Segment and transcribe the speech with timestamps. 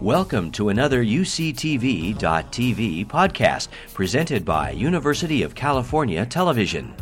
[0.00, 2.16] Welcome to another UCTV.tv
[3.06, 6.94] podcast presented by University of California Television.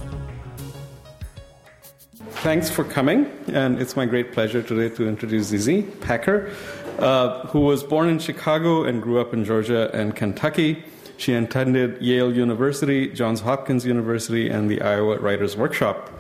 [2.43, 6.53] Thanks for coming, and it's my great pleasure today to introduce ZZ Packer,
[6.99, 10.83] uh, who was born in Chicago and grew up in Georgia and Kentucky.
[11.19, 16.11] She attended Yale University, Johns Hopkins University, and the Iowa Writers Workshop.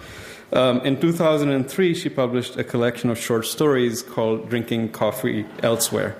[0.52, 6.16] Um, in 2003, she published a collection of short stories called Drinking Coffee Elsewhere.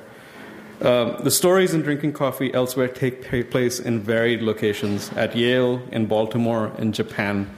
[0.80, 6.06] Um, the stories in Drinking Coffee Elsewhere take place in varied locations at Yale, in
[6.06, 7.50] Baltimore, in Japan.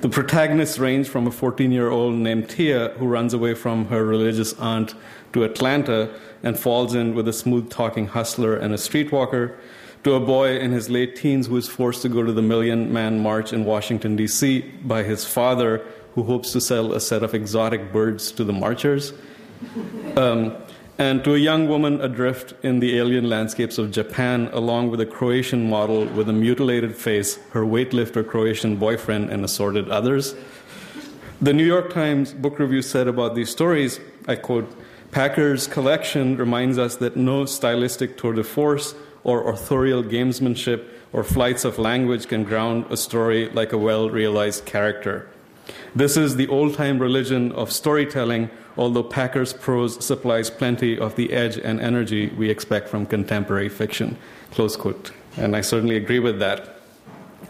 [0.00, 4.02] The protagonists range from a 14 year old named Tia who runs away from her
[4.02, 4.94] religious aunt
[5.34, 6.08] to Atlanta
[6.42, 9.54] and falls in with a smooth talking hustler and a streetwalker,
[10.02, 12.90] to a boy in his late teens who is forced to go to the Million
[12.90, 14.60] Man March in Washington, D.C.
[14.82, 19.12] by his father, who hopes to sell a set of exotic birds to the marchers.
[20.16, 20.56] Um,
[21.00, 25.06] and to a young woman adrift in the alien landscapes of Japan, along with a
[25.06, 30.34] Croatian model with a mutilated face, her weightlifter Croatian boyfriend, and assorted others.
[31.40, 33.98] The New York Times book review said about these stories,
[34.28, 34.70] I quote,
[35.10, 41.64] Packer's collection reminds us that no stylistic tour de force or authorial gamesmanship or flights
[41.64, 45.30] of language can ground a story like a well realized character.
[45.94, 51.34] This is the old time religion of storytelling although Packer's prose supplies plenty of the
[51.34, 54.16] edge and energy we expect from contemporary fiction.
[54.52, 55.12] Close quote.
[55.36, 56.80] And I certainly agree with that.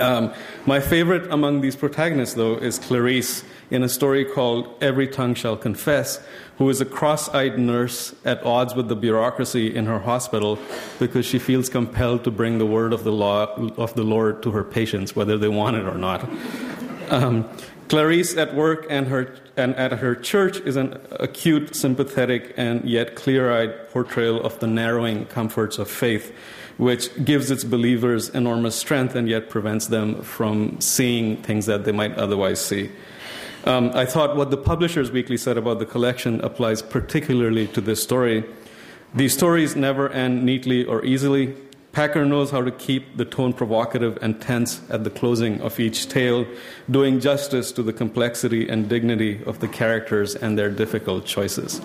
[0.00, 0.32] Um,
[0.66, 5.56] my favorite among these protagonists, though, is Clarice in a story called Every Tongue Shall
[5.56, 6.20] Confess,
[6.58, 10.58] who is a cross eyed nurse at odds with the bureaucracy in her hospital
[10.98, 14.50] because she feels compelled to bring the word of the, law, of the Lord to
[14.50, 16.28] her patients, whether they want it or not.
[17.10, 17.48] Um,
[17.90, 23.16] Clarice at work and, her, and at her church is an acute, sympathetic, and yet
[23.16, 26.32] clear eyed portrayal of the narrowing comforts of faith,
[26.76, 31.90] which gives its believers enormous strength and yet prevents them from seeing things that they
[31.90, 32.92] might otherwise see.
[33.64, 38.00] Um, I thought what the Publishers Weekly said about the collection applies particularly to this
[38.00, 38.44] story.
[39.16, 41.56] These stories never end neatly or easily.
[41.92, 46.08] Packer knows how to keep the tone provocative and tense at the closing of each
[46.08, 46.46] tale,
[46.88, 51.80] doing justice to the complexity and dignity of the characters and their difficult choices.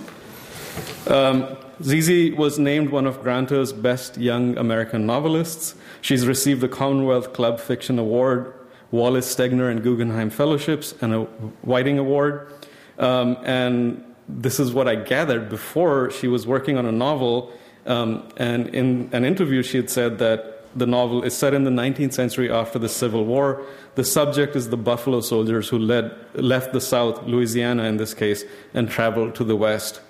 [1.08, 5.76] Um, ZZ was named one of Granta's best young American novelists.
[6.02, 8.54] She's received the Commonwealth Club Fiction Award,
[8.92, 11.22] Wallace Stegner and Guggenheim Fellowships, and a
[11.64, 12.52] Whiting Award.
[13.00, 17.52] Um, and this is what I gathered before she was working on a novel
[17.86, 21.72] um, and in an interview, she had said that the novel is set in the
[21.72, 23.66] 19th century after the Civil War.
[23.96, 28.44] The subject is the Buffalo soldiers who led, left the South, Louisiana in this case,
[28.74, 30.02] and traveled to the West.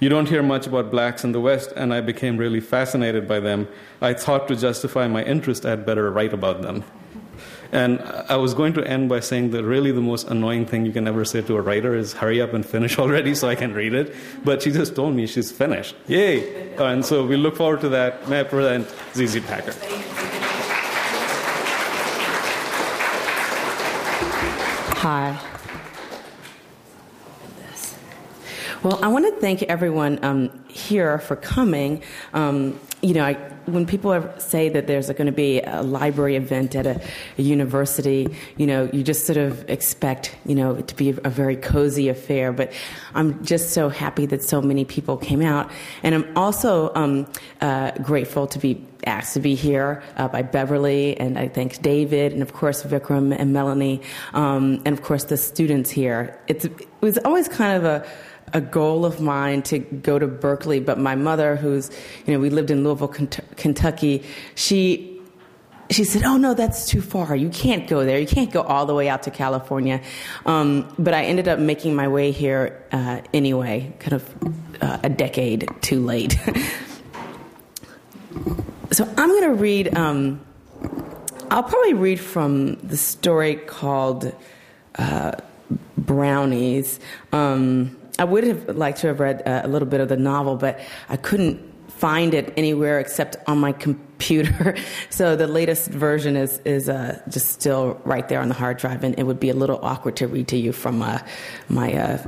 [0.00, 3.38] You don't hear much about blacks in the West, and I became really fascinated by
[3.38, 3.68] them.
[4.00, 6.82] I thought to justify my interest, I'd better write about them.
[7.70, 10.92] And I was going to end by saying that really the most annoying thing you
[10.92, 13.74] can ever say to a writer is hurry up and finish already so I can
[13.74, 14.14] read it.
[14.44, 15.94] But she just told me she's finished.
[16.06, 16.74] Yay!
[16.78, 18.28] And so we look forward to that.
[18.28, 19.74] May I present ZZ Packer.
[25.00, 25.38] Hi.
[28.82, 32.02] Well, I want to thank everyone um, here for coming.
[32.32, 33.34] Um, you know, I,
[33.66, 37.00] when people say that there's going to be a library event at a,
[37.36, 41.30] a, university, you know, you just sort of expect, you know, it to be a
[41.30, 42.52] very cozy affair.
[42.52, 42.72] But
[43.14, 45.70] I'm just so happy that so many people came out,
[46.02, 47.26] and I'm also um,
[47.60, 52.32] uh, grateful to be asked to be here uh, by Beverly, and I thank David,
[52.32, 54.02] and of course Vikram and Melanie,
[54.34, 56.38] um, and of course the students here.
[56.48, 58.06] It's, it was always kind of a
[58.52, 61.90] a goal of mine to go to Berkeley, but my mother, who's,
[62.26, 65.18] you know, we lived in Louisville, Kentucky, she
[65.90, 67.34] she said, "Oh no, that's too far.
[67.34, 68.18] You can't go there.
[68.18, 70.02] You can't go all the way out to California."
[70.44, 75.08] Um, but I ended up making my way here uh, anyway, kind of uh, a
[75.08, 76.32] decade too late.
[78.90, 79.96] so I'm going to read.
[79.96, 80.40] Um,
[81.50, 84.34] I'll probably read from the story called
[84.96, 85.32] uh,
[85.96, 87.00] "Brownies."
[87.32, 90.56] Um, I would have liked to have read uh, a little bit of the novel,
[90.56, 94.76] but I couldn't find it anywhere except on my computer.
[95.10, 99.04] so the latest version is is uh, just still right there on the hard drive,
[99.04, 101.18] and it would be a little awkward to read to you from uh,
[101.68, 102.18] my uh,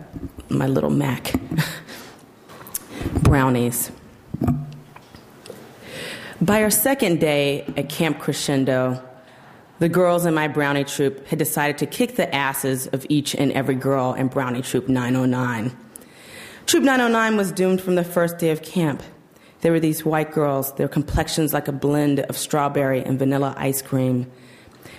[0.49, 1.35] my little Mac.
[3.23, 3.91] Brownies.
[6.43, 9.03] By our second day at Camp Crescendo,
[9.81, 13.51] the girls in my brownie troop had decided to kick the asses of each and
[13.53, 15.75] every girl in brownie troop 909.
[16.67, 19.03] Troop 909 was doomed from the first day of camp.
[19.63, 23.81] There were these white girls, their complexions like a blend of strawberry and vanilla ice
[23.81, 24.31] cream.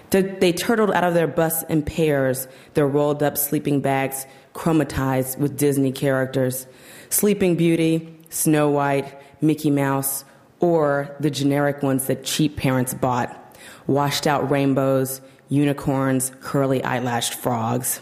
[0.09, 5.57] They turtled out of their bus in pairs, their rolled up sleeping bags chromatized with
[5.57, 6.67] Disney characters
[7.09, 10.25] Sleeping Beauty, Snow White, Mickey Mouse,
[10.59, 13.40] or the generic ones that cheap parents bought
[13.87, 18.01] washed out rainbows, unicorns, curly eyelashed frogs.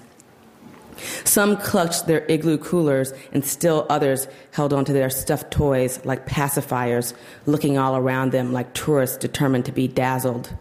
[1.24, 7.14] Some clutched their igloo coolers, and still others held onto their stuffed toys like pacifiers,
[7.46, 10.54] looking all around them like tourists determined to be dazzled.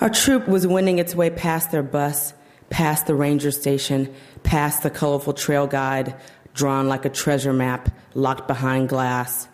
[0.00, 2.34] Our troop was wending its way past their bus,
[2.68, 4.12] past the ranger station,
[4.42, 6.14] past the colorful trail guide,
[6.52, 9.48] drawn like a treasure map, locked behind glass.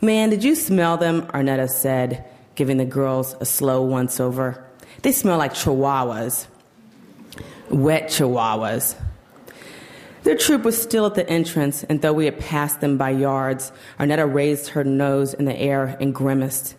[0.00, 1.22] Man, did you smell them?
[1.28, 2.24] Arnetta said,
[2.58, 4.66] giving the girls a slow once over.
[5.02, 6.48] They smell like chihuahuas.
[7.70, 8.96] Wet chihuahuas.
[10.24, 13.70] Their troop was still at the entrance, and though we had passed them by yards,
[14.00, 16.74] Arnetta raised her nose in the air and grimaced.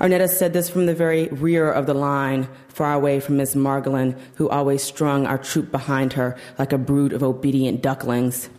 [0.00, 4.18] Arnetta said this from the very rear of the line, far away from Miss Margolin,
[4.34, 8.50] who always strung our troop behind her like a brood of obedient ducklings.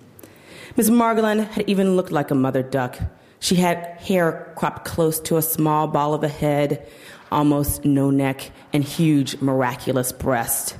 [0.78, 2.98] Miss Margolin had even looked like a mother duck.
[3.40, 6.88] She had hair cropped close to a small ball of a head,
[7.32, 10.76] almost no neck, and huge, miraculous breast.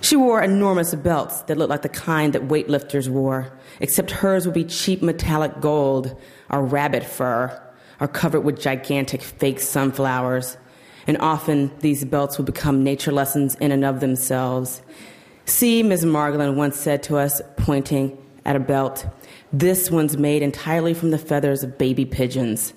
[0.00, 3.50] She wore enormous belts that looked like the kind that weightlifters wore,
[3.80, 6.14] except hers would be cheap metallic gold
[6.50, 7.60] or rabbit fur
[8.00, 10.56] are covered with gigantic fake sunflowers,
[11.06, 14.82] and often these belts would become nature lessons in and of themselves.
[15.46, 16.04] See, Ms.
[16.04, 19.06] Margolin once said to us, pointing at a belt,
[19.60, 22.74] this one's made entirely from the feathers of baby pigeons.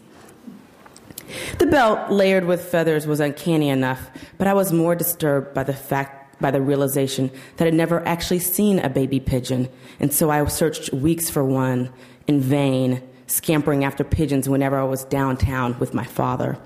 [1.57, 5.73] The belt, layered with feathers, was uncanny enough, but I was more disturbed by the
[5.73, 9.69] fact by the realization that I'd never actually seen a baby pigeon,
[9.99, 11.91] and so I searched weeks for one
[12.27, 16.59] in vain scampering after pigeons whenever I was downtown with my father.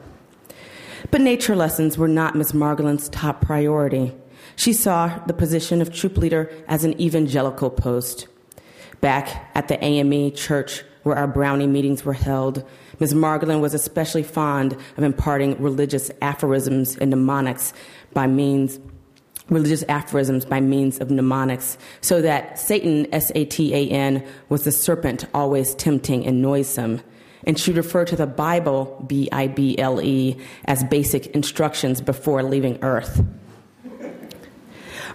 [1.10, 4.14] But nature lessons were not Miss Margolin's top priority.
[4.58, 8.28] She saw the position of troop leader as an evangelical post.
[9.02, 12.64] Back at the AME church where our brownie meetings were held,
[13.00, 13.16] Ms.
[13.16, 17.74] Margolin was especially fond of imparting religious aphorisms and mnemonics
[18.14, 18.80] by means
[19.50, 24.64] religious aphorisms by means of mnemonics, so that Satan, S A T A N, was
[24.64, 27.02] the serpent always tempting and noisome.
[27.46, 32.44] And she referred to the Bible, B I B L E, as basic instructions before
[32.44, 33.24] leaving Earth.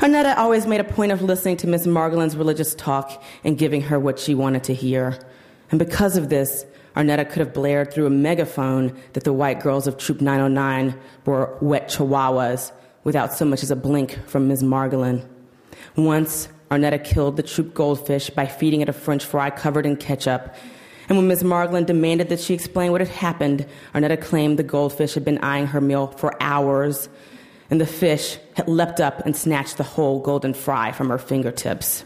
[0.01, 3.99] Arnetta always made a point of listening to Miss Margolin's religious talk and giving her
[3.99, 5.19] what she wanted to hear.
[5.71, 9.87] And because of this, Arnetta could have blared through a megaphone that the white girls
[9.87, 12.73] of Troop 909 were wet chihuahuas
[13.05, 14.63] without so much as a blink from Ms.
[14.63, 15.27] Margolin.
[15.97, 20.55] Once, Arnetta killed the troop goldfish by feeding it a french fry covered in ketchup.
[21.09, 21.43] And when Ms.
[21.43, 25.69] Margolin demanded that she explain what had happened, Arnetta claimed the goldfish had been eyeing
[25.69, 27.09] her meal for hours,
[27.71, 32.05] and the fish had leapt up and snatched the whole golden fry from her fingertips.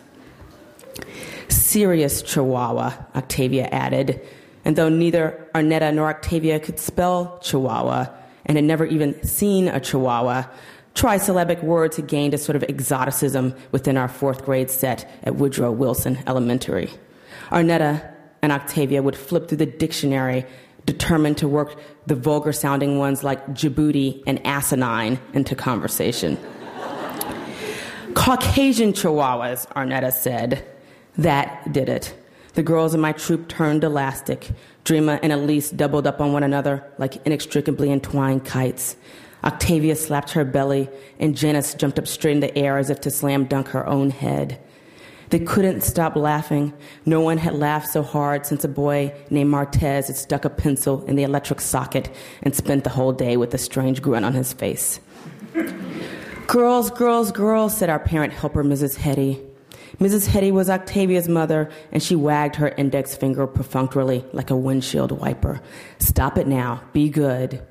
[1.48, 4.20] Serious Chihuahua, Octavia added,
[4.64, 8.06] and though neither Arnetta nor Octavia could spell Chihuahua
[8.46, 10.44] and had never even seen a Chihuahua,
[10.94, 15.70] trisyllabic words had gained a sort of exoticism within our fourth grade set at Woodrow
[15.70, 16.90] Wilson Elementary.
[17.50, 18.12] Arnetta
[18.42, 20.44] and Octavia would flip through the dictionary,
[20.86, 21.78] determined to work
[22.10, 26.36] the vulgar sounding ones like Djibouti and asinine into conversation.
[28.14, 30.68] Caucasian chihuahuas, Arnetta said.
[31.16, 32.12] That did it.
[32.54, 34.50] The girls in my troop turned elastic.
[34.84, 38.96] Dreama and Elise doubled up on one another like inextricably entwined kites.
[39.44, 40.90] Octavia slapped her belly,
[41.20, 44.10] and Janice jumped up straight in the air as if to slam dunk her own
[44.10, 44.58] head.
[45.30, 46.72] They couldn't stop laughing.
[47.06, 51.04] No one had laughed so hard since a boy named Martez had stuck a pencil
[51.04, 52.10] in the electric socket
[52.42, 54.98] and spent the whole day with a strange grin on his face.
[56.48, 58.98] girls, girls, girls, said our parent helper, Mrs.
[58.98, 59.40] Hedy.
[60.00, 60.28] Mrs.
[60.28, 65.60] Hedy was Octavia's mother, and she wagged her index finger perfunctorily like a windshield wiper.
[65.98, 66.82] Stop it now.
[66.92, 67.62] Be good.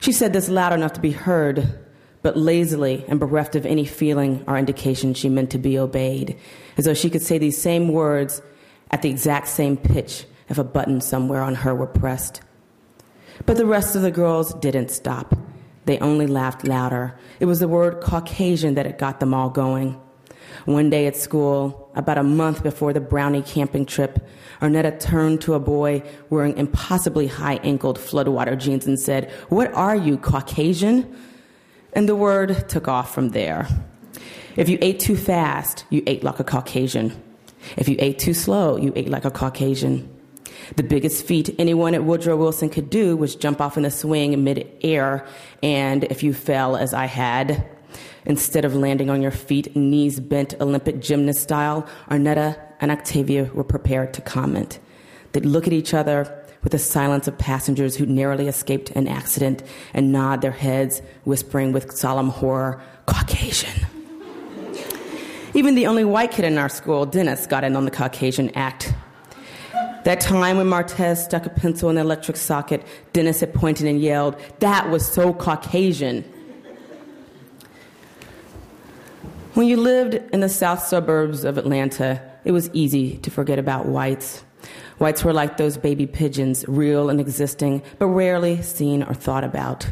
[0.00, 1.83] She said this loud enough to be heard,
[2.24, 6.34] but lazily and bereft of any feeling or indication she meant to be obeyed,
[6.78, 8.40] as though she could say these same words
[8.90, 12.40] at the exact same pitch if a button somewhere on her were pressed.
[13.44, 15.36] But the rest of the girls didn't stop.
[15.84, 17.14] They only laughed louder.
[17.40, 20.00] It was the word Caucasian that had got them all going.
[20.64, 24.26] One day at school, about a month before the Brownie camping trip,
[24.62, 29.94] Arnetta turned to a boy wearing impossibly high ankled floodwater jeans and said, What are
[29.94, 31.14] you, Caucasian?
[31.94, 33.68] And the word took off from there.
[34.56, 37.12] If you ate too fast, you ate like a Caucasian.
[37.76, 40.10] If you ate too slow, you ate like a Caucasian.
[40.76, 44.32] The biggest feat anyone at Woodrow Wilson could do was jump off in a swing
[44.32, 45.26] in mid-air,
[45.62, 47.66] and if you fell as I had,
[48.24, 53.64] instead of landing on your feet, knees bent Olympic gymnast style, Arnetta and Octavia were
[53.64, 54.78] prepared to comment.
[55.32, 59.62] They'd look at each other with the silence of passengers who narrowly escaped an accident
[59.92, 63.86] and nod their heads, whispering with solemn horror, Caucasian.
[65.52, 68.92] Even the only white kid in our school, Dennis, got in on the Caucasian act.
[70.04, 74.00] That time when Martez stuck a pencil in the electric socket, Dennis had pointed and
[74.00, 76.24] yelled, That was so Caucasian.
[79.52, 83.86] When you lived in the south suburbs of Atlanta, it was easy to forget about
[83.86, 84.42] whites.
[84.98, 89.90] Whites were like those baby pigeons, real and existing, but rarely seen or thought about.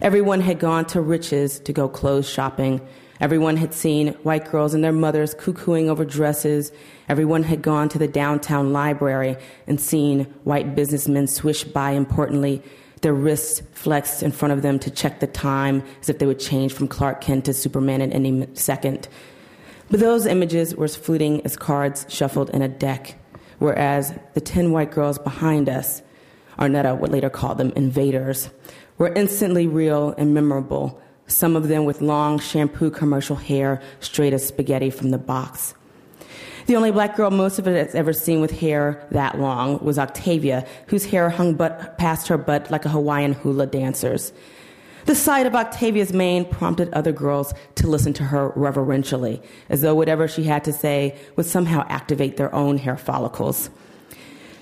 [0.00, 2.80] Everyone had gone to Rich's to go clothes shopping.
[3.20, 6.70] Everyone had seen white girls and their mothers cuckooing over dresses.
[7.08, 9.36] Everyone had gone to the downtown library
[9.66, 12.62] and seen white businessmen swish by importantly,
[13.00, 16.40] their wrists flexed in front of them to check the time as if they would
[16.40, 19.08] change from Clark Kent to Superman in any second.
[19.90, 23.14] But those images were as fleeting as cards shuffled in a deck,
[23.58, 26.02] whereas the ten white girls behind us,
[26.58, 28.50] Arnetta uh, would later call them invaders,
[28.98, 34.46] were instantly real and memorable some of them with long shampoo commercial hair straight as
[34.46, 35.74] spaghetti from the box.
[36.66, 39.98] The only black girl most of it has ever seen with hair that long was
[39.98, 44.32] Octavia, whose hair hung but past her butt like a Hawaiian hula dancer's.
[45.06, 49.94] The sight of Octavia's mane prompted other girls to listen to her reverentially, as though
[49.94, 53.70] whatever she had to say would somehow activate their own hair follicles.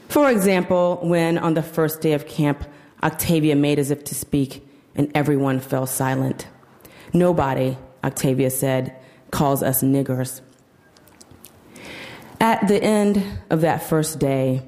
[0.08, 2.66] For example, when on the first day of camp,
[3.02, 6.46] Octavia made as if to speak, and everyone fell silent.
[7.14, 8.94] Nobody, Octavia said,
[9.30, 10.42] calls us niggers.
[12.38, 14.62] At the end of that first day,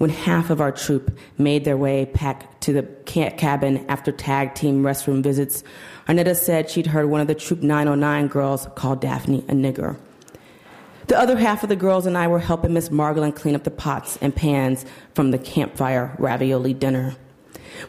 [0.00, 4.82] when half of our troop made their way back to the cabin after tag team
[4.82, 5.62] restroom visits,
[6.08, 9.98] Arnetta said she'd heard one of the Troop 909 girls call Daphne a nigger.
[11.08, 13.70] The other half of the girls and I were helping Miss Margolin clean up the
[13.70, 17.14] pots and pans from the campfire ravioli dinner.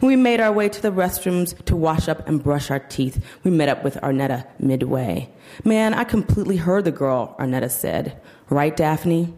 [0.01, 3.23] When we made our way to the restrooms to wash up and brush our teeth,
[3.45, 5.29] we met up with Arnetta midway.
[5.63, 8.21] Man, I completely heard the girl, Arnetta said.
[8.49, 9.33] Right, Daphne?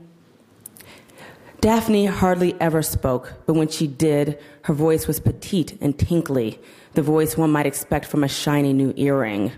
[1.64, 6.60] Daphne hardly ever spoke, but when she did, her voice was petite and tinkly,
[6.92, 9.50] the voice one might expect from a shiny new earring.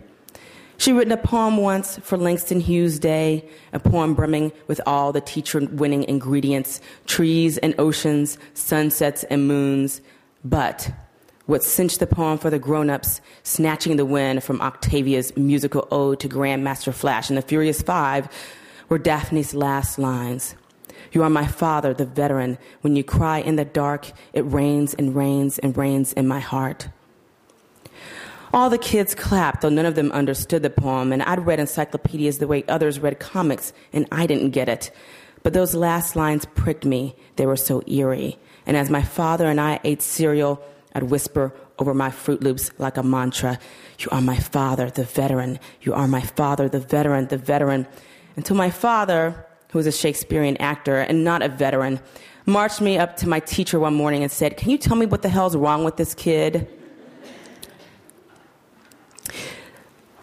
[0.78, 5.20] She'd written a poem once for Langston Hughes Day, a poem brimming with all the
[5.20, 10.00] teacher winning ingredients trees and oceans, sunsets and moons,
[10.44, 10.92] but
[11.48, 16.20] what cinched the poem for the grown ups, snatching the win from Octavia's musical ode
[16.20, 18.30] to Grandmaster Flash and the Furious Five,
[18.90, 20.54] were Daphne's last lines.
[21.16, 22.58] You are my father, the veteran.
[22.82, 26.90] When you cry in the dark, it rains and rains and rains in my heart.
[28.54, 32.40] All the kids clapped, though none of them understood the poem, and I'd read encyclopedias
[32.40, 34.92] the way others read comics, and I didn't get it.
[35.42, 37.16] But those last lines pricked me.
[37.38, 38.38] They were so eerie.
[38.66, 40.62] And as my father and I ate cereal,
[40.94, 43.58] I'd whisper over my Froot Loops like a mantra
[44.00, 45.60] You are my father, the veteran.
[45.80, 47.88] You are my father, the veteran, the veteran.
[48.36, 49.45] Until my father,
[49.76, 52.00] who was a Shakespearean actor and not a veteran,
[52.46, 55.22] marched me up to my teacher one morning and said, Can you tell me what
[55.22, 56.66] the hell's wrong with this kid?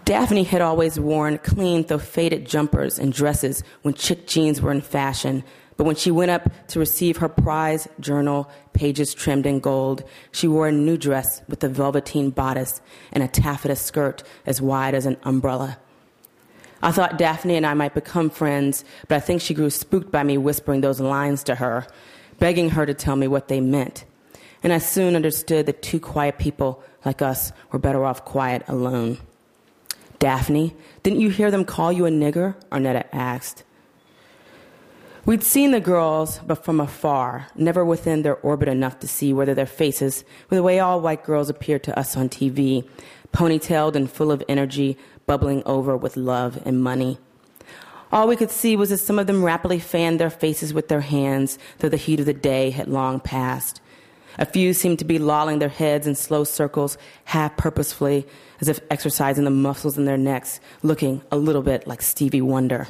[0.06, 4.80] Daphne had always worn clean though faded jumpers and dresses when chick jeans were in
[4.80, 5.44] fashion,
[5.76, 10.49] but when she went up to receive her prize journal, pages trimmed in gold, she
[10.49, 12.80] wore a new dress with a velveteen bodice
[13.12, 15.76] and a taffeta skirt as wide as an umbrella.
[16.83, 20.25] I thought Daphne and I might become friends, but I think she grew spooked by
[20.25, 21.87] me whispering those lines to her,
[22.39, 24.05] begging her to tell me what they meant.
[24.62, 29.19] And I soon understood that two quiet people like us were better off quiet alone.
[30.19, 32.55] Daphne, didn't you hear them call you a nigger?
[32.71, 33.65] Arnetta asked.
[35.25, 39.55] We'd seen the girls, but from afar, never within their orbit enough to see whether
[39.55, 42.89] their faces were the way all white girls appeared to us on TV,
[43.33, 47.19] ponytailed and full of energy, bubbling over with love and money.
[48.12, 51.00] All we could see was that some of them rapidly fanned their faces with their
[51.00, 53.81] hands, though the heat of the day had long passed.
[54.38, 58.26] A few seemed to be lolling their heads in slow circles, half purposefully,
[58.61, 62.87] as if exercising the muscles in their necks, looking a little bit like Stevie Wonder.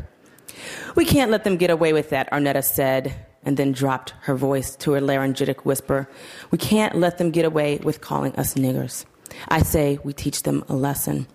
[0.94, 4.76] We can't let them get away with that, Arnetta said, and then dropped her voice
[4.76, 6.08] to a laryngitic whisper.
[6.50, 9.04] We can't let them get away with calling us niggers.
[9.48, 11.26] I say we teach them a lesson.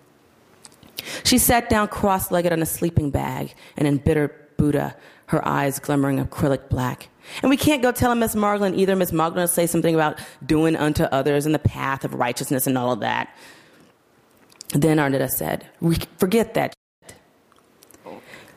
[1.24, 5.78] She sat down cross legged on a sleeping bag and in bitter Buddha, her eyes
[5.78, 7.08] glimmering acrylic black.
[7.42, 8.96] And we can't go telling Miss Margolin either.
[8.96, 12.76] Miss Margolin will say something about doing unto others and the path of righteousness and
[12.76, 13.34] all of that.
[14.74, 16.74] Then Arnetta said, we Forget that.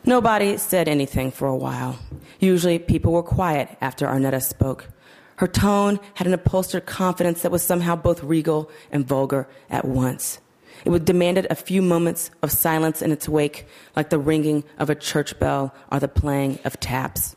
[0.03, 1.99] Nobody said anything for a while.
[2.39, 4.89] Usually people were quiet after Arnetta spoke.
[5.35, 10.39] Her tone had an upholstered confidence that was somehow both regal and vulgar at once.
[10.85, 14.89] It would demanded a few moments of silence in its wake, like the ringing of
[14.89, 17.35] a church bell or the playing of taps.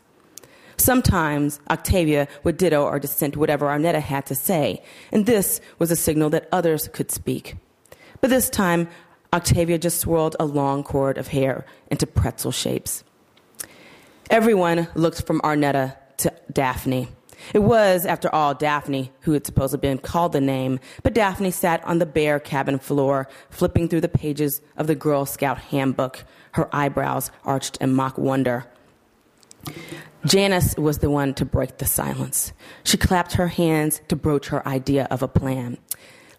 [0.77, 5.95] Sometimes Octavia would ditto or dissent whatever Arnetta had to say, and this was a
[5.95, 7.55] signal that others could speak.
[8.21, 8.89] But this time,
[9.33, 13.03] Octavia just swirled a long cord of hair into pretzel shapes.
[14.29, 17.09] Everyone looked from Arnetta to Daphne.
[17.53, 21.83] It was, after all, Daphne who had supposedly been called the name, but Daphne sat
[21.85, 26.73] on the bare cabin floor, flipping through the pages of the Girl Scout handbook, her
[26.73, 28.65] eyebrows arched in mock wonder.
[30.25, 32.53] Janice was the one to break the silence.
[32.83, 35.77] She clapped her hands to broach her idea of a plan.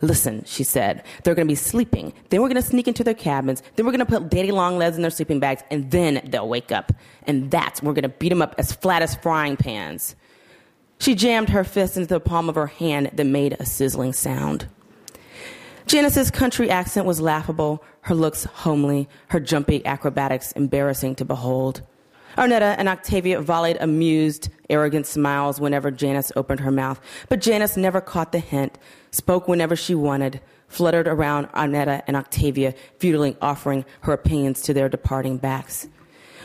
[0.00, 2.12] Listen, she said, they're going to be sleeping.
[2.28, 3.62] Then we're going to sneak into their cabins.
[3.74, 6.48] Then we're going to put daddy long legs in their sleeping bags, and then they'll
[6.48, 6.92] wake up.
[7.26, 10.14] And that's we're going to beat them up as flat as frying pans.
[10.98, 14.66] She jammed her fist into the palm of her hand that made a sizzling sound.
[15.86, 21.82] Janice's country accent was laughable, her looks homely, her jumpy acrobatics embarrassing to behold.
[22.36, 28.00] Arnetta and Octavia volleyed amused, arrogant smiles whenever Janice opened her mouth, but Janice never
[28.00, 28.76] caught the hint,
[29.10, 34.88] spoke whenever she wanted, fluttered around Arnetta and Octavia, futilely offering her opinions to their
[34.88, 35.88] departing backs.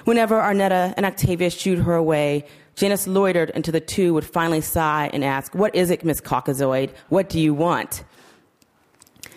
[0.05, 2.45] Whenever Arnetta and Octavia shooed her away,
[2.81, 6.89] Janice loitered until the two would finally sigh and ask, What is it, Miss Caucasoid?
[7.09, 8.03] What do you want?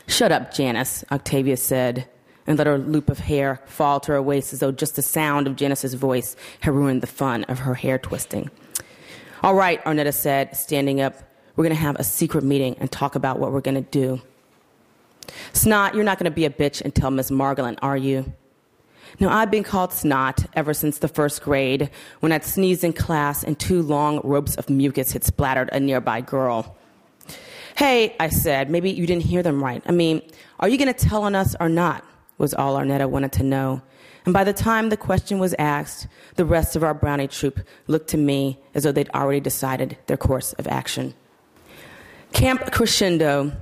[0.06, 2.08] Shut up, Janice, Octavia said,
[2.46, 5.46] and let her loop of hair fall to her waist as though just the sound
[5.46, 8.50] of Janice's voice had ruined the fun of her hair twisting.
[9.42, 11.14] All right, Arnetta said, standing up.
[11.54, 14.22] We're going to have a secret meeting and talk about what we're going to do.
[15.52, 18.32] Snot, you're not going to be a bitch and tell Miss Margolin, are you?
[19.20, 23.44] Now, I've been called snot ever since the first grade when I'd sneezed in class
[23.44, 26.76] and two long ropes of mucus had splattered a nearby girl.
[27.76, 29.82] Hey, I said, maybe you didn't hear them right.
[29.86, 30.22] I mean,
[30.60, 32.04] are you going to tell on us or not?
[32.38, 33.80] was all Arnetta wanted to know.
[34.24, 38.08] And by the time the question was asked, the rest of our brownie troop looked
[38.10, 41.14] to me as though they'd already decided their course of action.
[42.32, 43.52] Camp Crescendo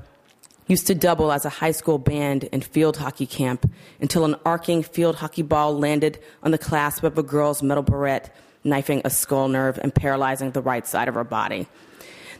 [0.66, 3.70] used to double as a high school band in field hockey camp
[4.00, 8.34] until an arcing field hockey ball landed on the clasp of a girl's metal barrette,
[8.64, 11.66] knifing a skull nerve and paralyzing the right side of her body.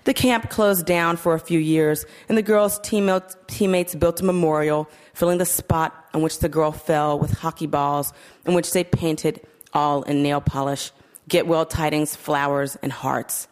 [0.05, 4.89] The camp closed down for a few years, and the girl's teammates built a memorial
[5.15, 8.13] filling the spot on which the girl fell with hockey balls,
[8.45, 9.41] in which they painted,
[9.73, 10.91] all in nail polish,
[11.29, 13.47] get well tidings, flowers, and hearts.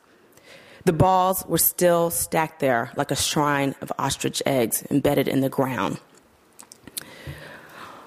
[0.90, 5.48] The balls were still stacked there like a shrine of ostrich eggs embedded in the
[5.48, 6.00] ground.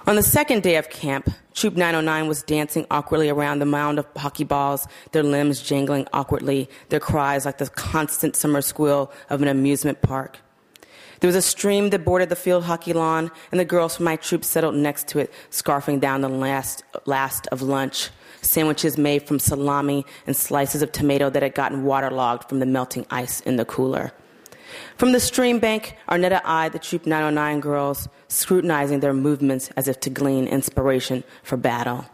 [0.05, 4.07] On the second day of camp, Troop 909 was dancing awkwardly around the mound of
[4.17, 9.47] hockey balls, their limbs jangling awkwardly, their cries like the constant summer squeal of an
[9.47, 10.39] amusement park.
[11.21, 14.17] There was a stream that bordered the field hockey lawn, and the girls from my
[14.17, 18.09] troop settled next to it, scarfing down the last, last of lunch
[18.43, 23.05] sandwiches made from salami and slices of tomato that had gotten waterlogged from the melting
[23.09, 24.11] ice in the cooler.
[24.97, 29.99] From the stream bank, Arnetta eyed the Troop 909 girls, scrutinizing their movements as if
[30.01, 32.05] to glean inspiration for battle.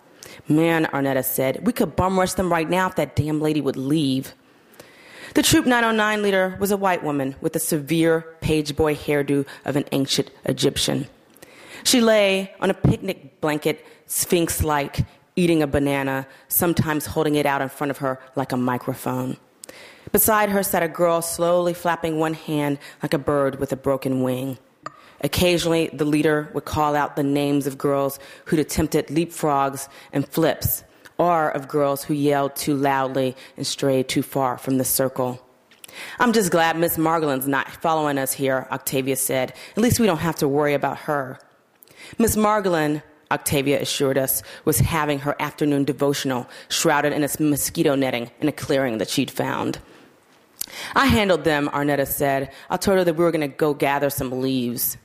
[0.47, 3.75] Man, Arnetta said, we could bum rush them right now if that damn lady would
[3.75, 4.33] leave.
[5.35, 9.75] The Troop 909 leader was a white woman with a severe page boy hairdo of
[9.75, 11.07] an ancient Egyptian.
[11.83, 15.05] She lay on a picnic blanket, sphinx like,
[15.39, 19.38] eating a banana, sometimes holding it out in front of her like a microphone.
[20.12, 24.21] Beside her sat a girl slowly flapping one hand like a bird with a broken
[24.21, 24.58] wing.
[25.21, 30.84] Occasionally, the leader would call out the names of girls who'd attempted leapfrogs and flips,
[31.17, 35.45] or of girls who yelled too loudly and strayed too far from the circle.
[36.19, 39.54] I'm just glad Miss Margolin's not following us here, Octavia said.
[39.75, 41.39] At least we don't have to worry about her.
[42.17, 48.31] Miss Margolin Octavia assured us, was having her afternoon devotional shrouded in a mosquito netting
[48.41, 49.79] in a clearing that she'd found.
[50.95, 52.51] I handled them, Arnetta said.
[52.69, 54.97] I told her that we were going to go gather some leaves.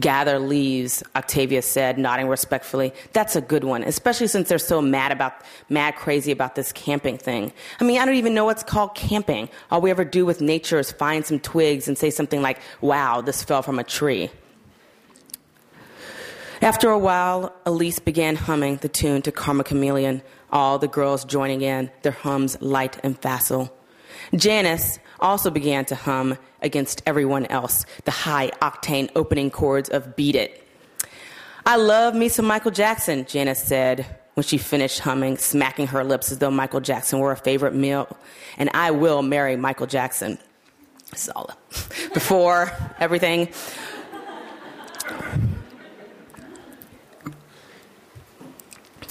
[0.00, 2.94] Gather leaves, Octavia said, nodding respectfully.
[3.12, 5.34] That's a good one, especially since they're so mad about,
[5.68, 7.52] mad crazy about this camping thing.
[7.78, 9.50] I mean, I don't even know what's called camping.
[9.70, 13.20] All we ever do with nature is find some twigs and say something like, wow,
[13.20, 14.30] this fell from a tree.
[16.62, 20.22] After a while, Elise began humming the tune to Karma Chameleon,
[20.52, 23.76] all the girls joining in, their hums light and facile.
[24.36, 30.36] Janice also began to hum against everyone else, the high octane opening chords of Beat
[30.36, 30.64] It.
[31.66, 36.30] I love me some Michael Jackson, Janice said when she finished humming, smacking her lips
[36.30, 38.16] as though Michael Jackson were a favorite meal.
[38.56, 40.38] And I will marry Michael Jackson.
[41.12, 41.56] Solid.
[42.14, 42.70] Before
[43.00, 43.48] everything.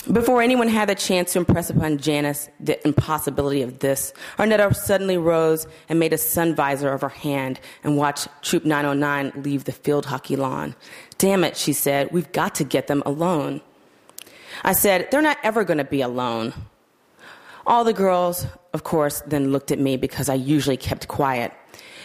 [0.10, 5.16] Before anyone had the chance to impress upon Janice the impossibility of this, Arnetta suddenly
[5.16, 9.72] rose and made a sun visor of her hand and watched Troop 909 leave the
[9.72, 10.76] field hockey lawn.
[11.20, 13.62] Damn it, she said, we've got to get them alone.
[14.64, 16.54] I said, they're not ever going to be alone.
[17.68, 21.54] All the girls, of course, then looked at me because I usually kept quiet.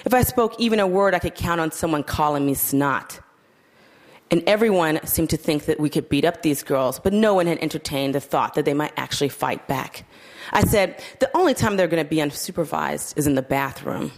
[0.05, 3.21] If I spoke even a word, I could count on someone calling me snot.
[4.31, 7.47] And everyone seemed to think that we could beat up these girls, but no one
[7.47, 10.05] had entertained the thought that they might actually fight back.
[10.53, 14.11] I said, The only time they're going to be unsupervised is in the bathroom.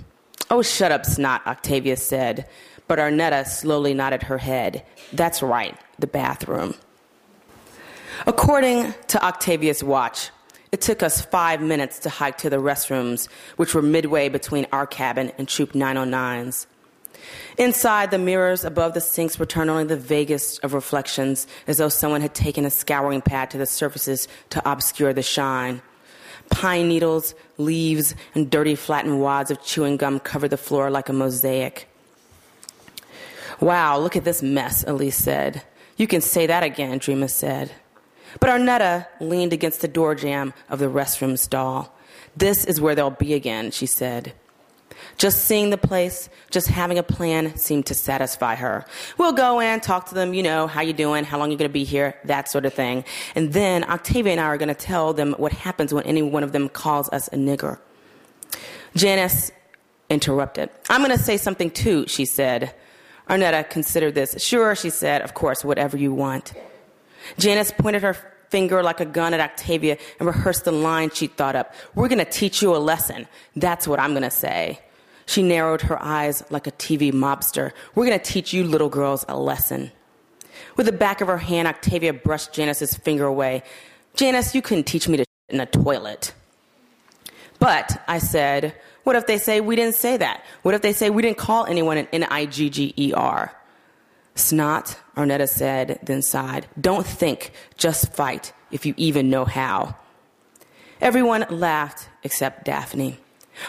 [0.50, 2.48] Oh, shut up, snot, Octavia said.
[2.86, 4.82] But Arnetta slowly nodded her head.
[5.12, 6.74] That's right, the bathroom.
[8.26, 10.30] According to Octavia's watch,
[10.72, 14.86] it took us five minutes to hike to the restrooms, which were midway between our
[14.86, 16.66] cabin and Troop 909's.
[17.56, 22.20] Inside, the mirrors above the sinks returned only the vaguest of reflections, as though someone
[22.20, 25.82] had taken a scouring pad to the surfaces to obscure the shine.
[26.50, 31.12] Pine needles, leaves, and dirty flattened wads of chewing gum covered the floor like a
[31.12, 31.88] mosaic.
[33.60, 35.62] Wow, look at this mess, Elise said.
[35.96, 37.72] You can say that again, Dreama said.
[38.40, 41.94] But Arnetta leaned against the door jamb of the restroom stall.
[42.36, 44.32] This is where they'll be again, she said.
[45.16, 48.84] Just seeing the place, just having a plan seemed to satisfy her.
[49.16, 51.68] We'll go in, talk to them, you know, how you doing, how long you to
[51.68, 53.04] be here, that sort of thing.
[53.34, 56.52] And then Octavia and I are to tell them what happens when any one of
[56.52, 57.78] them calls us a nigger.
[58.94, 59.50] Janice
[60.10, 60.70] interrupted.
[60.88, 62.74] I'm to say something too, she said.
[63.28, 64.42] Arnetta considered this.
[64.42, 66.54] Sure, she said, of course, whatever you want.
[67.38, 68.16] Janice pointed her
[68.48, 71.74] finger like a gun at Octavia and rehearsed the line she'd thought up.
[71.94, 73.28] We're going to teach you a lesson.
[73.56, 74.80] That's what I'm going to say.
[75.28, 77.72] She narrowed her eyes like a TV mobster.
[77.94, 79.92] We're going to teach you little girls a lesson.
[80.74, 83.62] With the back of her hand, Octavia brushed Janice's finger away.
[84.16, 86.32] Janice, you couldn't teach me to shit in a toilet.
[87.58, 90.42] But, I said, what if they say we didn't say that?
[90.62, 93.54] What if they say we didn't call anyone an N I G G E R?
[94.34, 96.66] Snot, Arnetta said, then sighed.
[96.80, 99.94] Don't think, just fight, if you even know how.
[101.02, 103.18] Everyone laughed except Daphne.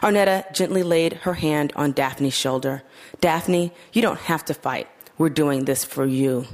[0.01, 2.83] Arnetta gently laid her hand on Daphne's shoulder.
[3.21, 4.87] Daphne, you don't have to fight.
[5.17, 6.45] We're doing this for you.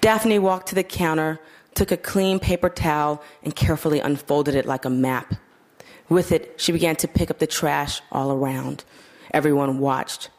[0.00, 1.40] Daphne walked to the counter,
[1.74, 5.34] took a clean paper towel, and carefully unfolded it like a map.
[6.08, 8.84] With it, she began to pick up the trash all around.
[9.32, 10.30] Everyone watched.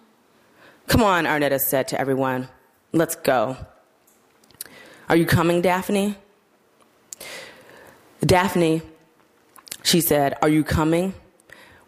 [0.87, 2.47] Come on, Arnetta said to everyone.
[2.91, 3.57] Let's go.
[5.09, 6.15] Are you coming, Daphne?
[8.25, 8.81] Daphne,
[9.83, 11.13] she said, Are you coming?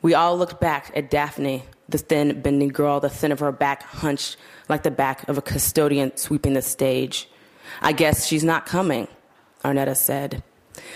[0.08, 3.84] We all looked back at Daphne, the thin, bending girl, the thin of her back
[3.84, 4.38] hunched
[4.70, 7.28] like the back of a custodian sweeping the stage.
[7.82, 9.10] I guess she's not coming,
[9.65, 10.43] Arnetta said.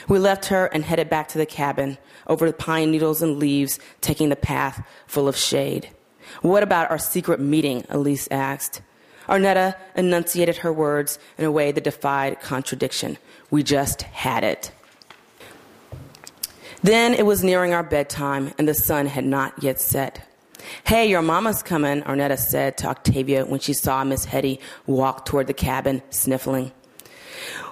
[0.07, 3.81] We left her and headed back to the cabin, over the pine needles and leaves,
[3.99, 5.89] taking the path full of shade.
[6.41, 7.83] What about our secret meeting?
[7.89, 8.81] Elise asked.
[9.27, 13.17] Arnetta enunciated her words in a way that defied contradiction.
[13.49, 14.71] We just had it.
[16.83, 20.27] Then it was nearing our bedtime, and the sun had not yet set.
[20.85, 25.47] Hey, your mama's coming, Arnetta said to Octavia when she saw Miss Hedy walk toward
[25.47, 26.71] the cabin, sniffling.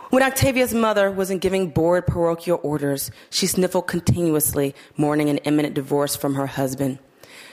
[0.10, 6.16] When Octavia's mother wasn't giving bored parochial orders, she sniffled continuously, mourning an imminent divorce
[6.16, 6.98] from her husband.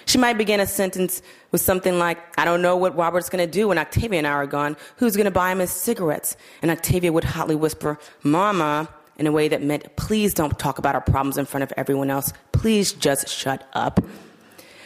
[0.06, 3.50] She might begin a sentence with something like, I don't know what Robert's going to
[3.50, 4.76] do when Octavia and I are gone.
[4.96, 6.36] Who's going to buy him his cigarettes?
[6.62, 8.88] And Octavia would hotly whisper, Mama,
[9.18, 12.10] in a way that meant, please don't talk about our problems in front of everyone
[12.10, 12.32] else.
[12.52, 14.00] Please just shut up.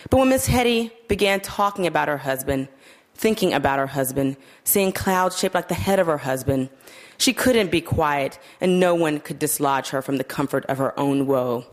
[0.09, 2.69] But when Miss Hedy began talking about her husband,
[3.15, 6.71] thinking about her husband, seeing clouds shaped like the head of her husband,
[7.19, 10.99] she couldn't be quiet, and no one could dislodge her from the comfort of her
[10.99, 11.67] own woe.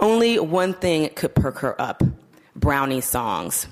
[0.00, 2.02] Only one thing could perk her up
[2.56, 3.66] brownie songs.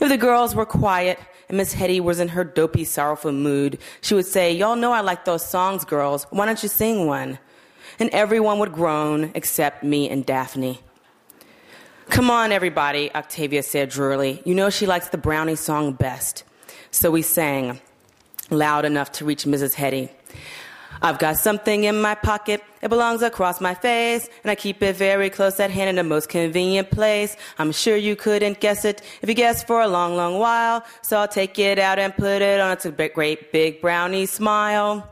[0.00, 4.14] If the girls were quiet and Miss Hedy was in her dopey, sorrowful mood, she
[4.14, 6.26] would say, Y'all know I like those songs, girls.
[6.30, 7.38] Why don't you sing one?
[7.98, 10.80] And everyone would groan except me and Daphne.
[12.08, 14.42] Come on, everybody, Octavia said drearily.
[14.44, 16.44] You know she likes the brownie song best.
[16.90, 17.80] So we sang,
[18.50, 19.74] loud enough to reach Mrs.
[19.74, 20.10] Hedy.
[21.02, 24.96] I've got something in my pocket, it belongs across my face, and I keep it
[24.96, 27.36] very close at hand in the most convenient place.
[27.58, 31.18] I'm sure you couldn't guess it if you guessed for a long, long while, so
[31.18, 32.72] I'll take it out and put it on.
[32.72, 35.08] It's a great big brownie smile.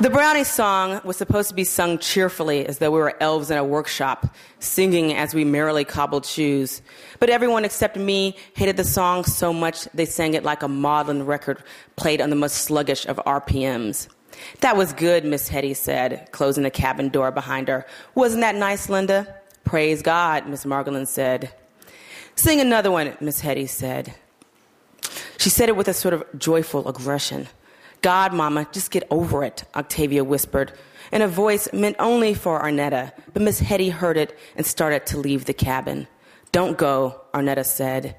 [0.00, 3.56] The Brownie song was supposed to be sung cheerfully as though we were elves in
[3.56, 6.82] a workshop, singing as we merrily cobbled shoes.
[7.20, 11.24] But everyone except me hated the song so much they sang it like a maudlin
[11.26, 11.62] record
[11.94, 14.08] played on the most sluggish of RPMs.
[14.60, 17.86] That was good, Miss Hedy said, closing the cabin door behind her.
[18.16, 19.32] Wasn't that nice, Linda?
[19.62, 21.54] Praise God, Miss Margolin said.
[22.34, 24.12] Sing another one, Miss Hedy said.
[25.38, 27.46] She said it with a sort of joyful aggression.
[28.04, 30.74] God, Mama, just get over it, Octavia whispered,
[31.10, 35.16] in a voice meant only for Arnetta, but Miss Hedy heard it and started to
[35.16, 36.06] leave the cabin.
[36.52, 38.14] Don't go, Arnetta said.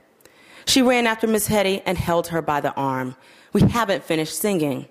[0.66, 3.16] She ran after Miss Hedy and held her by the arm.
[3.54, 4.88] We haven't finished singing.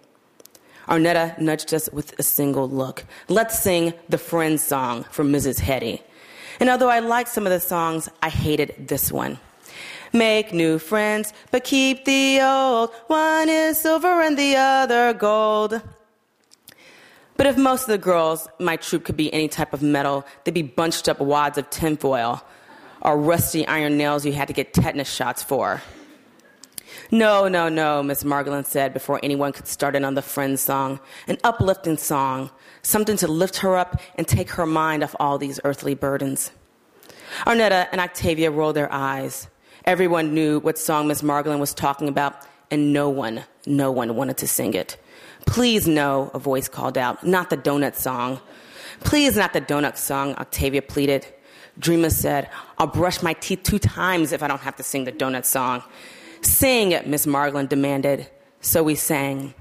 [0.86, 3.04] Arnetta nudged us with a single look.
[3.26, 5.58] Let's sing the Friends song from Mrs.
[5.58, 6.02] Hedy.
[6.60, 9.40] And although I liked some of the songs, I hated this one.
[10.14, 12.94] Make new friends, but keep the old.
[13.08, 15.82] One is silver and the other gold.
[17.36, 20.54] But if most of the girls, my troop could be any type of metal, they'd
[20.54, 22.44] be bunched up wads of tinfoil
[23.02, 25.82] or rusty iron nails you had to get tetanus shots for.
[27.10, 31.00] No, no, no, Miss Margolin said before anyone could start in on the Friends song.
[31.26, 32.50] An uplifting song,
[32.82, 36.52] something to lift her up and take her mind off all these earthly burdens.
[37.46, 39.48] Arnetta and Octavia rolled their eyes.
[39.86, 42.34] Everyone knew what song Miss Margolin was talking about,
[42.70, 44.96] and no one, no one wanted to sing it.
[45.44, 48.40] Please, no, a voice called out, not the donut song.
[49.00, 51.26] Please, not the donut song, Octavia pleaded.
[51.78, 55.12] Dreama said, I'll brush my teeth two times if I don't have to sing the
[55.12, 55.82] donut song.
[56.40, 58.26] Sing, Miss Margolin demanded.
[58.62, 59.52] So we sang.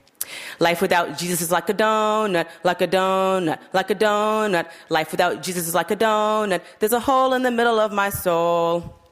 [0.60, 4.70] Life without Jesus is like a donut, like a donut, like a donut.
[4.88, 6.62] Life without Jesus is like a donut.
[6.80, 9.03] There's a hole in the middle of my soul.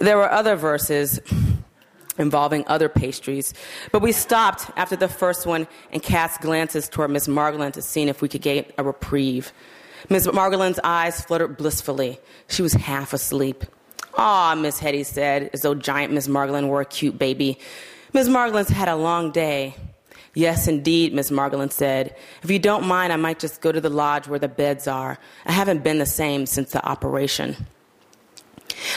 [0.00, 1.20] There were other verses
[2.18, 3.54] involving other pastries,
[3.92, 8.02] but we stopped after the first one and cast glances toward Miss Margolin to see
[8.02, 9.52] if we could get a reprieve.
[10.08, 12.18] Miss Margolin's eyes fluttered blissfully.
[12.48, 13.64] She was half asleep.
[14.14, 17.58] Ah, Miss Hedy said, as though giant Miss Margolin were a cute baby.
[18.12, 19.74] Miss Margolin's had a long day.
[20.34, 22.14] Yes, indeed, Miss Margolin said.
[22.42, 25.18] If you don't mind, I might just go to the lodge where the beds are.
[25.46, 27.56] I haven't been the same since the operation.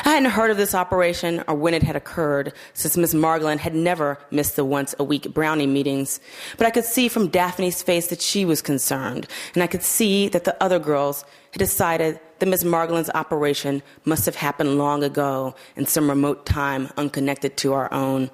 [0.06, 3.76] I hadn't heard of this operation or when it had occurred, since Miss Margolin had
[3.76, 6.20] never missed the once a week brownie meetings.
[6.58, 10.28] But I could see from Daphne's face that she was concerned, and I could see
[10.30, 15.56] that the other girls had decided that Miss Margolin's operation must have happened long ago
[15.76, 18.30] in some remote time unconnected to our own.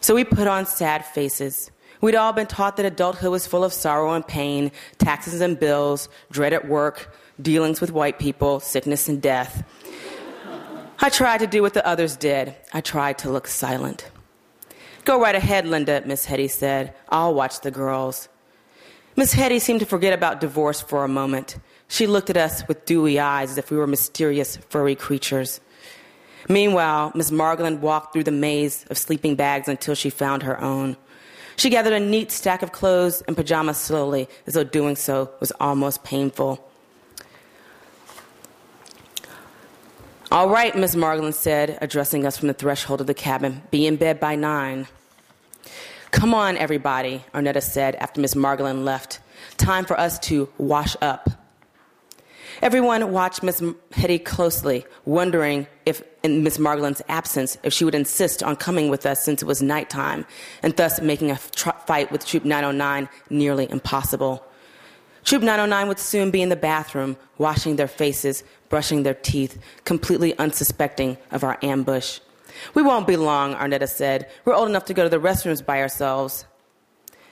[0.00, 1.70] So we put on sad faces.
[2.00, 6.08] We'd all been taught that adulthood was full of sorrow and pain, taxes and bills,
[6.32, 9.62] dread at work, dealings with white people, sickness and death.
[11.04, 12.54] I tried to do what the others did.
[12.72, 14.08] I tried to look silent.
[15.04, 16.94] Go right ahead, Linda, Miss Hedy said.
[17.08, 18.28] I'll watch the girls.
[19.16, 21.58] Miss Hedy seemed to forget about divorce for a moment.
[21.88, 25.60] She looked at us with dewy eyes as if we were mysterious, furry creatures.
[26.48, 30.96] Meanwhile, Miss Margolin walked through the maze of sleeping bags until she found her own.
[31.56, 35.50] She gathered a neat stack of clothes and pajamas slowly, as though doing so was
[35.58, 36.64] almost painful.
[40.32, 43.60] All right, Miss Margolin said, addressing us from the threshold of the cabin.
[43.70, 44.88] Be in bed by nine.
[46.10, 49.20] Come on, everybody, Arnetta said after Miss Margolin left.
[49.58, 51.28] Time for us to wash up.
[52.62, 58.42] Everyone watched Miss Hedy closely, wondering if, in Miss Margolin's absence, if she would insist
[58.42, 60.24] on coming with us since it was nighttime,
[60.62, 64.42] and thus making a tr- fight with Troop 909 nearly impossible.
[65.24, 68.42] Troop 909 would soon be in the bathroom, washing their faces,
[68.72, 72.20] brushing their teeth, completely unsuspecting of our ambush.
[72.72, 74.30] We won't be long, Arnetta said.
[74.46, 76.46] We're old enough to go to the restrooms by ourselves.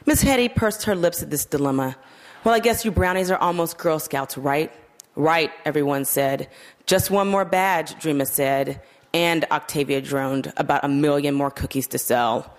[0.05, 1.97] Miss Hedy pursed her lips at this dilemma.
[2.45, 4.71] Well, I guess you brownies are almost Girl Scouts, right?
[5.17, 6.51] Right, everyone said.
[6.85, 8.83] Just one more badge, Dreama said.
[9.15, 12.55] And Octavia droned, about a million more cookies to sell.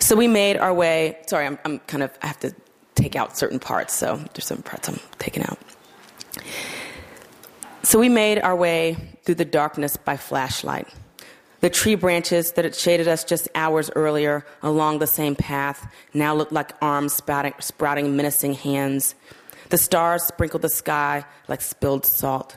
[0.00, 1.18] So we made our way.
[1.28, 2.52] Sorry, I'm, I'm kind of, I have to
[2.96, 5.58] take out certain parts, so there's some parts I'm taking out.
[7.82, 10.88] So we made our way through the darkness by flashlight.
[11.60, 16.34] The tree branches that had shaded us just hours earlier along the same path now
[16.34, 19.14] looked like arms sprouting, menacing hands.
[19.68, 22.56] The stars sprinkled the sky like spilled salt.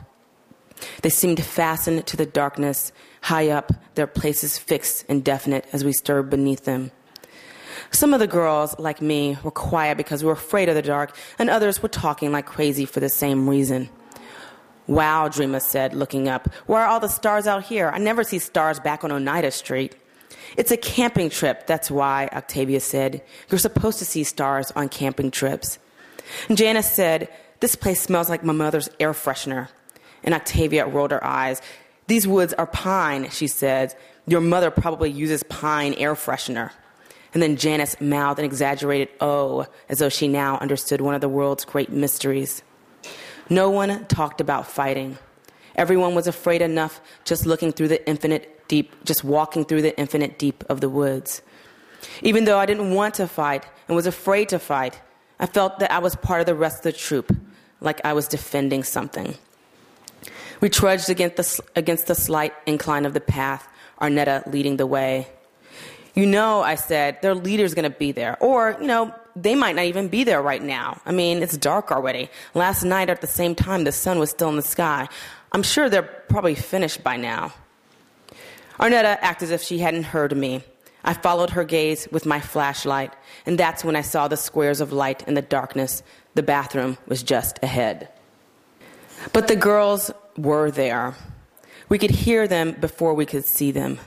[1.02, 5.92] They seemed fastened to the darkness, High up, their places fixed and definite as we
[5.92, 6.92] stirred beneath them.
[7.90, 11.16] Some of the girls, like me, were quiet because we were afraid of the dark,
[11.38, 13.88] and others were talking like crazy for the same reason.
[14.86, 16.52] Wow, Dreama said, looking up.
[16.66, 17.90] Where are all the stars out here?
[17.92, 19.96] I never see stars back on Oneida Street.
[20.56, 23.22] It's a camping trip, that's why, Octavia said.
[23.50, 25.78] You're supposed to see stars on camping trips.
[26.52, 27.28] Janice said,
[27.60, 29.68] This place smells like my mother's air freshener.
[30.22, 31.60] And Octavia rolled her eyes.
[32.06, 33.94] These woods are pine, she said.
[34.26, 36.70] Your mother probably uses pine air freshener.
[37.34, 41.28] And then Janice mouthed an exaggerated oh, as though she now understood one of the
[41.28, 42.62] world's great mysteries.
[43.48, 45.18] No one talked about fighting.
[45.76, 50.38] Everyone was afraid enough just looking through the infinite deep, just walking through the infinite
[50.38, 51.42] deep of the woods.
[52.22, 55.00] Even though I didn't want to fight and was afraid to fight,
[55.38, 57.34] I felt that I was part of the rest of the troop,
[57.80, 59.36] like I was defending something.
[60.60, 63.68] We trudged against the, against the slight incline of the path,
[64.00, 65.28] Arnetta leading the way.
[66.16, 68.38] You know, I said, their leader's going to be there.
[68.42, 70.98] Or, you know, they might not even be there right now.
[71.04, 72.30] I mean, it's dark already.
[72.54, 75.08] Last night at the same time, the sun was still in the sky.
[75.52, 77.52] I'm sure they're probably finished by now.
[78.80, 80.64] Arnetta acted as if she hadn't heard me.
[81.04, 83.12] I followed her gaze with my flashlight,
[83.44, 86.02] and that's when I saw the squares of light in the darkness.
[86.34, 88.08] The bathroom was just ahead.
[89.34, 91.14] But the girls were there.
[91.90, 93.98] We could hear them before we could see them.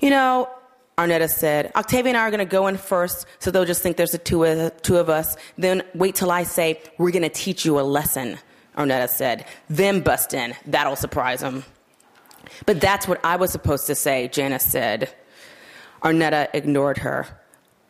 [0.00, 0.48] You know,
[0.98, 3.96] Arnetta said, Octavia and I are going to go in first, so they'll just think
[3.96, 5.36] there's the two of, two of us.
[5.56, 8.38] Then wait till I say, we're going to teach you a lesson,
[8.76, 9.46] Arnetta said.
[9.70, 10.54] Then bust in.
[10.66, 11.64] That'll surprise them.
[12.66, 15.12] But that's what I was supposed to say, Janice said.
[16.02, 17.26] Arnetta ignored her,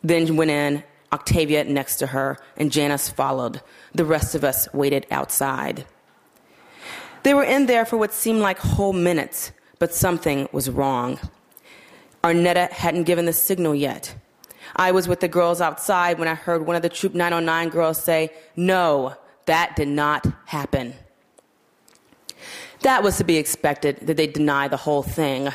[0.03, 3.61] then went in, Octavia next to her, and Janice followed.
[3.93, 5.85] The rest of us waited outside.
[7.23, 11.19] They were in there for what seemed like whole minutes, but something was wrong.
[12.23, 14.15] Arnetta hadn't given the signal yet.
[14.77, 18.01] I was with the girls outside when I heard one of the Troop 909 girls
[18.01, 20.93] say, No, that did not happen.
[22.81, 25.49] That was to be expected that they deny the whole thing.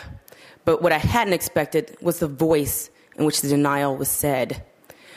[0.64, 4.62] But what I hadn't expected was the voice in which the denial was said.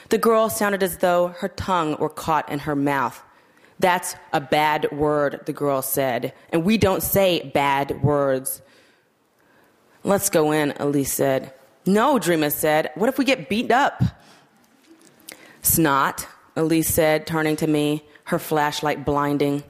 [0.09, 3.21] The girl sounded as though her tongue were caught in her mouth.
[3.79, 6.33] That's a bad word, the girl said.
[6.51, 8.61] And we don't say bad words.
[10.03, 11.53] Let's go in, Elise said.
[11.85, 12.91] No, Drema said.
[12.95, 14.01] What if we get beat up?
[15.61, 19.63] Snot, Elise said, turning to me, her flashlight blinding.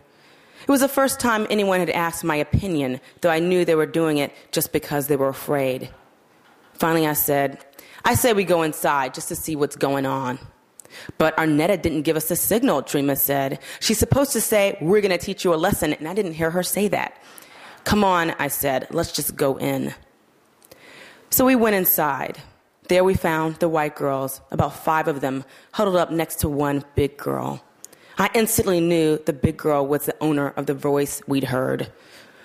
[0.61, 3.85] It was the first time anyone had asked my opinion, though I knew they were
[3.85, 5.89] doing it just because they were afraid.
[6.73, 7.63] Finally, I said,
[8.05, 10.39] I say we go inside just to see what's going on.
[11.17, 13.59] But Arnetta didn't give us a signal, Drema said.
[13.79, 16.51] She's supposed to say, We're going to teach you a lesson, and I didn't hear
[16.51, 17.17] her say that.
[17.83, 19.93] Come on, I said, let's just go in.
[21.33, 22.39] So we went inside.
[22.89, 26.83] There we found the white girls, about five of them, huddled up next to one
[26.93, 27.63] big girl.
[28.17, 31.89] I instantly knew the big girl was the owner of the voice we'd heard.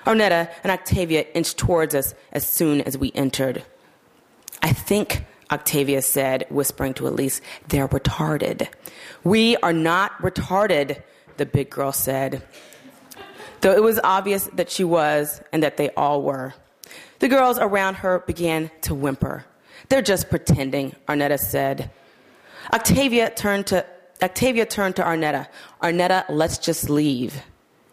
[0.05, 3.65] Arnetta and Octavia inched towards us as soon as we entered.
[4.63, 8.69] I think, Octavia said, whispering to Elise, they're retarded.
[9.25, 11.03] We are not retarded,
[11.39, 12.41] the big girl said.
[13.63, 16.55] Though it was obvious that she was and that they all were.
[17.19, 19.45] The girls around her began to whimper.
[19.89, 21.91] They're just pretending, Arnetta said.
[22.73, 23.87] Octavia turned to
[24.23, 25.47] Octavia turned to Arnetta.
[25.83, 27.43] Arnetta, let's just leave.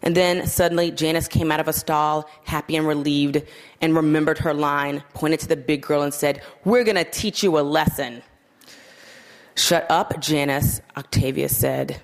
[0.02, 3.42] And then suddenly Janice came out of a stall, happy and relieved,
[3.82, 7.44] and remembered her line, pointed to the big girl, and said, We're going to teach
[7.44, 8.22] you a lesson.
[9.56, 12.02] Shut up, Janice, Octavia said.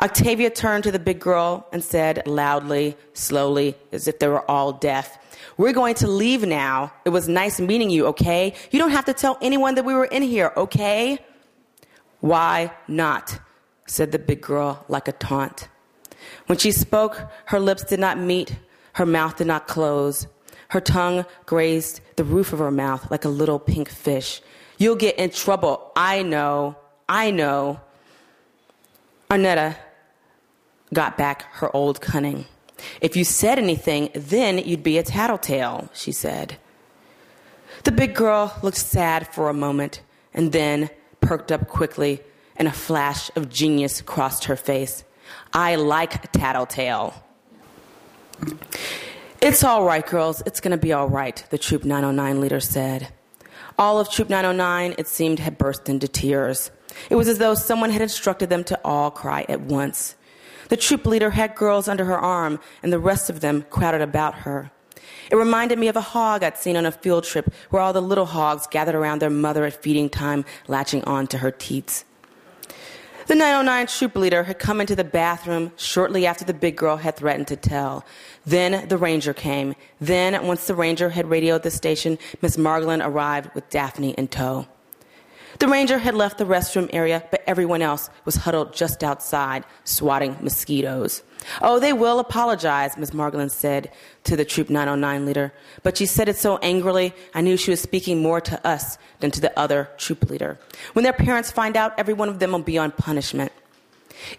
[0.00, 4.72] Octavia turned to the big girl and said loudly, slowly, as if they were all
[4.72, 5.17] deaf,
[5.56, 6.92] we're going to leave now.
[7.04, 8.54] It was nice meeting you, okay?
[8.70, 11.18] You don't have to tell anyone that we were in here, okay?
[12.20, 13.38] Why not?
[13.86, 15.68] said the big girl like a taunt.
[16.46, 18.56] When she spoke, her lips did not meet,
[18.94, 20.26] her mouth did not close.
[20.68, 24.42] Her tongue grazed the roof of her mouth like a little pink fish.
[24.76, 25.90] You'll get in trouble.
[25.96, 26.76] I know.
[27.08, 27.80] I know.
[29.30, 29.76] Arnetta
[30.92, 32.44] got back her old cunning.
[33.00, 36.56] If you said anything, then you'd be a tattletale, she said.
[37.84, 40.02] The big girl looked sad for a moment
[40.34, 42.20] and then perked up quickly,
[42.56, 45.04] and a flash of genius crossed her face.
[45.52, 47.14] I like tattletale.
[49.40, 50.42] It's all right, girls.
[50.46, 53.08] It's going to be all right, the Troop 909 leader said.
[53.78, 56.70] All of Troop 909, it seemed, had burst into tears.
[57.10, 60.16] It was as though someone had instructed them to all cry at once.
[60.68, 64.40] The troop leader had girls under her arm, and the rest of them crowded about
[64.40, 64.70] her.
[65.30, 68.02] It reminded me of a hog I'd seen on a field trip where all the
[68.02, 72.04] little hogs gathered around their mother at feeding time, latching on to her teats.
[73.26, 77.16] The 909 troop leader had come into the bathroom shortly after the big girl had
[77.16, 78.06] threatened to tell.
[78.46, 79.74] Then the ranger came.
[80.00, 84.66] Then, once the ranger had radioed the station, Miss Margolin arrived with Daphne in tow.
[85.58, 90.36] The ranger had left the restroom area, but everyone else was huddled just outside, swatting
[90.40, 91.24] mosquitoes.
[91.60, 93.90] Oh, they will apologize, Miss Margolin said
[94.22, 95.52] to the Troop 909 leader.
[95.82, 99.32] But she said it so angrily, I knew she was speaking more to us than
[99.32, 100.60] to the other troop leader.
[100.92, 103.50] When their parents find out, every one of them will be on punishment.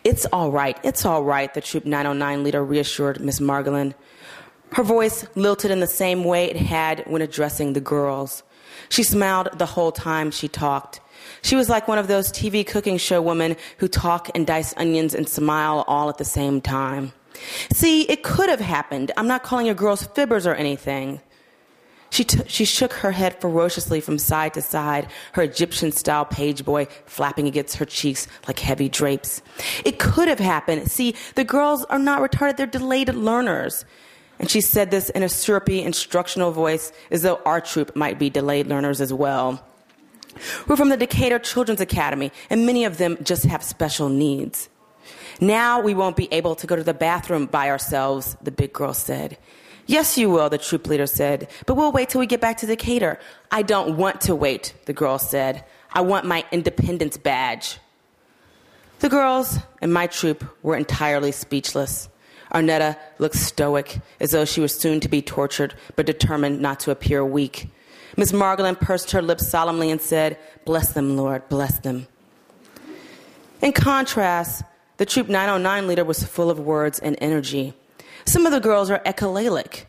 [0.06, 3.94] It's all right, it's all right, the Troop 909 leader reassured Miss Margolin.
[4.72, 8.44] Her voice lilted in the same way it had when addressing the girls.
[8.88, 11.02] She smiled the whole time she talked.
[11.42, 15.14] She was like one of those TV cooking show women who talk and dice onions
[15.14, 17.14] and smile all at the same time.
[17.74, 19.12] See, it could have happened.
[19.18, 21.22] I'm not calling your girls fibbers or anything.
[22.12, 26.66] She, t- she shook her head ferociously from side to side, her Egyptian style page
[26.66, 29.42] boy flapping against her cheeks like heavy drapes.
[29.86, 30.90] It could have happened.
[30.90, 33.86] See, the girls are not retarded, they're delayed learners.
[34.40, 38.30] And she said this in a syrupy instructional voice as though our troop might be
[38.30, 39.64] delayed learners as well.
[40.68, 44.70] We're from the Decatur Children's Academy, and many of them just have special needs.
[45.42, 48.94] Now we won't be able to go to the bathroom by ourselves, the big girl
[48.94, 49.38] said.
[49.86, 52.68] Yes, you will, the troop leader said, but we'll wait till we get back to
[52.68, 53.20] Decatur.
[53.50, 55.64] I don't want to wait, the girl said.
[55.92, 57.80] I want my independence badge.
[59.00, 62.10] The girls in my troop were entirely speechless.
[62.54, 66.92] Arnetta looked stoic, as though she was soon to be tortured, but determined not to
[66.92, 67.70] appear weak.
[68.18, 72.08] Miss Margolin pursed her lips solemnly and said, Bless them, Lord, bless them.
[73.62, 74.64] In contrast,
[74.98, 77.74] the Troop 909 leader was full of words and energy.
[78.26, 79.86] Some of the girls are echolalic.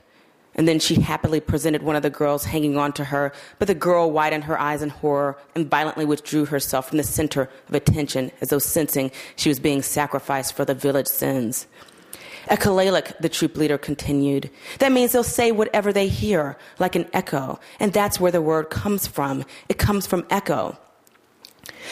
[0.55, 3.75] And then she happily presented one of the girls hanging on to her, but the
[3.75, 8.33] girl widened her eyes in horror and violently withdrew herself from the center of attention
[8.41, 11.67] as though sensing she was being sacrificed for the village sins.
[12.51, 14.51] Echolalic, the troop leader continued.
[14.81, 17.61] That means they'll say whatever they hear, like an echo.
[17.79, 19.45] And that's where the word comes from.
[19.69, 20.77] It comes from echo.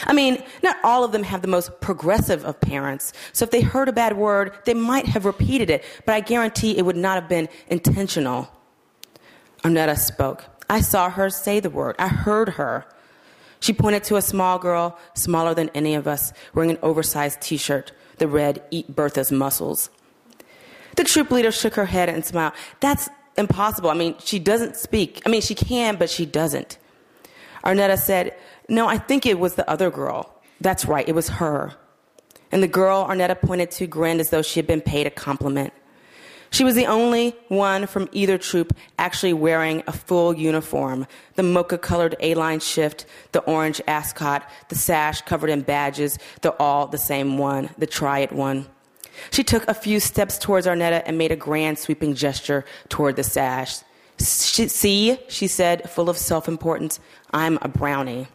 [0.05, 3.13] I mean, not all of them have the most progressive of parents.
[3.33, 6.77] So if they heard a bad word, they might have repeated it, but I guarantee
[6.77, 8.49] it would not have been intentional.
[9.63, 10.45] Arnetta spoke.
[10.69, 11.97] I saw her say the word.
[11.99, 12.87] I heard her.
[13.61, 17.57] She pointed to a small girl, smaller than any of us, wearing an oversized t
[17.57, 19.91] shirt, the red Eat Bertha's Mussels.
[20.99, 22.55] The troop leader shook her head and smiled.
[22.80, 23.88] That's impossible.
[23.88, 25.22] I mean, she doesn't speak.
[25.24, 26.76] I mean, she can, but she doesn't.
[27.64, 28.36] Arnetta said,
[28.68, 30.34] No, I think it was the other girl.
[30.61, 31.72] That's right, it was her.
[32.51, 35.72] And the girl Arnetta pointed to grinned as though she had been paid a compliment.
[36.51, 41.78] She was the only one from either troop actually wearing a full uniform the mocha
[41.78, 46.18] colored A line shift, the orange ascot, the sash covered in badges.
[46.42, 48.66] They're all the same one, the triad one.
[49.31, 53.25] She took a few steps towards Arnetta and made a grand sweeping gesture toward the
[53.25, 53.79] sash.
[54.19, 56.99] See, she said, full of self importance,
[57.33, 58.27] I'm a brownie.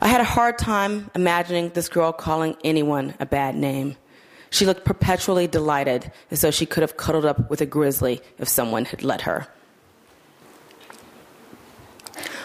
[0.00, 3.96] I had a hard time imagining this girl calling anyone a bad name.
[4.50, 8.48] She looked perpetually delighted, as though she could have cuddled up with a grizzly if
[8.48, 9.48] someone had let her.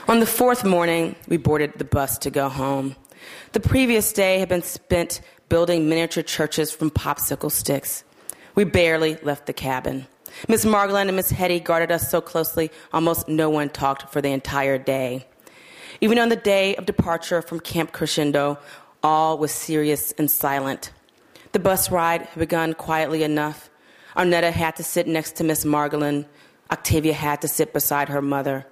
[0.07, 2.95] On the fourth morning, we boarded the bus to go home.
[3.53, 8.03] The previous day had been spent building miniature churches from popsicle sticks.
[8.55, 10.07] We barely left the cabin.
[10.47, 14.29] Miss Margolin and Miss Hedy guarded us so closely, almost no one talked for the
[14.29, 15.27] entire day.
[16.01, 18.57] Even on the day of departure from Camp Crescendo,
[19.03, 20.91] all was serious and silent.
[21.51, 23.69] The bus ride had begun quietly enough.
[24.17, 26.25] Arnetta had to sit next to Miss Margolin.
[26.71, 28.65] Octavia had to sit beside her mother.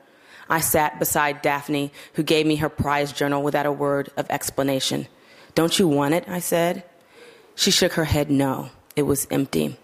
[0.50, 5.08] I sat beside Daphne, who gave me her prize journal without a word of explanation.
[5.56, 6.26] Don't you want it?
[6.28, 6.84] I said.
[7.56, 8.70] She shook her head no.
[8.96, 9.78] It was empty.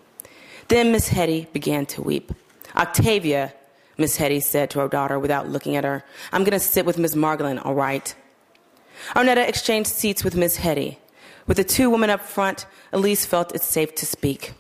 [0.68, 2.32] Then Miss Hedy began to weep.
[2.76, 3.54] Octavia,
[3.98, 6.98] Miss Hedy said to her daughter without looking at her, I'm going to sit with
[6.98, 8.14] Miss Margolin, all right?
[9.16, 10.98] Arnetta exchanged seats with Miss Hedy.
[11.46, 14.54] With the two women up front, Elise felt it safe to speak.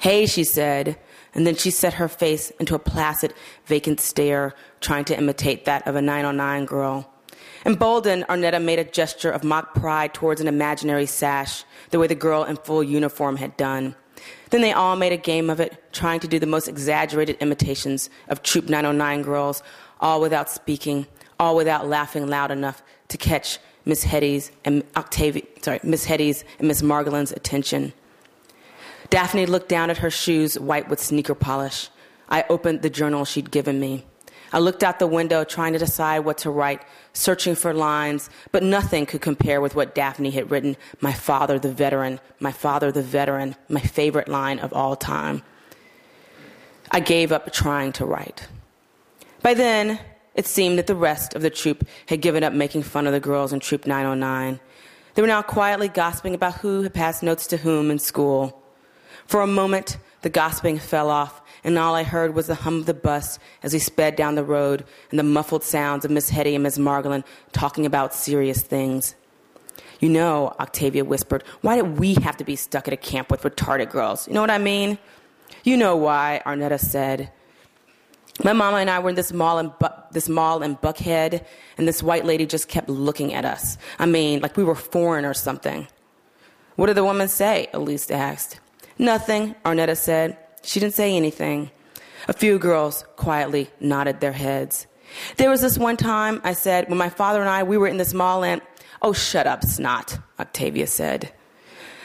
[0.00, 0.96] Hey, she said,
[1.34, 3.34] and then she set her face into a placid,
[3.66, 7.12] vacant stare, trying to imitate that of a 909 girl.
[7.66, 12.14] Emboldened, Arnetta made a gesture of mock pride towards an imaginary sash, the way the
[12.14, 13.96] girl in full uniform had done.
[14.50, 18.08] Then they all made a game of it, trying to do the most exaggerated imitations
[18.28, 19.64] of Troop 909 girls,
[20.00, 21.08] all without speaking,
[21.40, 26.68] all without laughing loud enough to catch Miss Hedy's and Octavia, sorry, Miss Hedy's and
[26.68, 27.92] Miss Margolin's attention.
[29.10, 31.90] Daphne looked down at her shoes, white with sneaker polish.
[32.28, 34.04] I opened the journal she'd given me.
[34.56, 36.80] I looked out the window trying to decide what to write,
[37.12, 41.70] searching for lines, but nothing could compare with what Daphne had written My father, the
[41.70, 45.42] veteran, my father, the veteran, my favorite line of all time.
[46.90, 48.48] I gave up trying to write.
[49.42, 50.00] By then,
[50.34, 53.20] it seemed that the rest of the troop had given up making fun of the
[53.20, 54.58] girls in Troop 909.
[55.14, 58.62] They were now quietly gossiping about who had passed notes to whom in school.
[59.26, 62.86] For a moment, the gossiping fell off, and all I heard was the hum of
[62.86, 66.54] the bus as we sped down the road and the muffled sounds of Miss Hedy
[66.54, 69.16] and Miss Margolin talking about serious things.
[69.98, 73.42] You know, Octavia whispered, why did we have to be stuck at a camp with
[73.42, 74.28] retarded girls?
[74.28, 74.96] You know what I mean?
[75.64, 77.32] You know why, Arnetta said.
[78.44, 81.44] My mama and I were in this mall in Bu- this mall in Buckhead,
[81.78, 83.76] and this white lady just kept looking at us.
[83.98, 85.88] I mean, like we were foreign or something.
[86.76, 87.68] What did the woman say?
[87.72, 88.60] Elise asked.
[88.98, 90.36] Nothing, Arnetta said.
[90.66, 91.70] She didn't say anything.
[92.26, 94.88] A few girls quietly nodded their heads.
[95.36, 97.98] There was this one time, I said, when my father and I, we were in
[97.98, 98.60] this mall and,
[99.00, 101.32] oh, shut up, snot, Octavia said.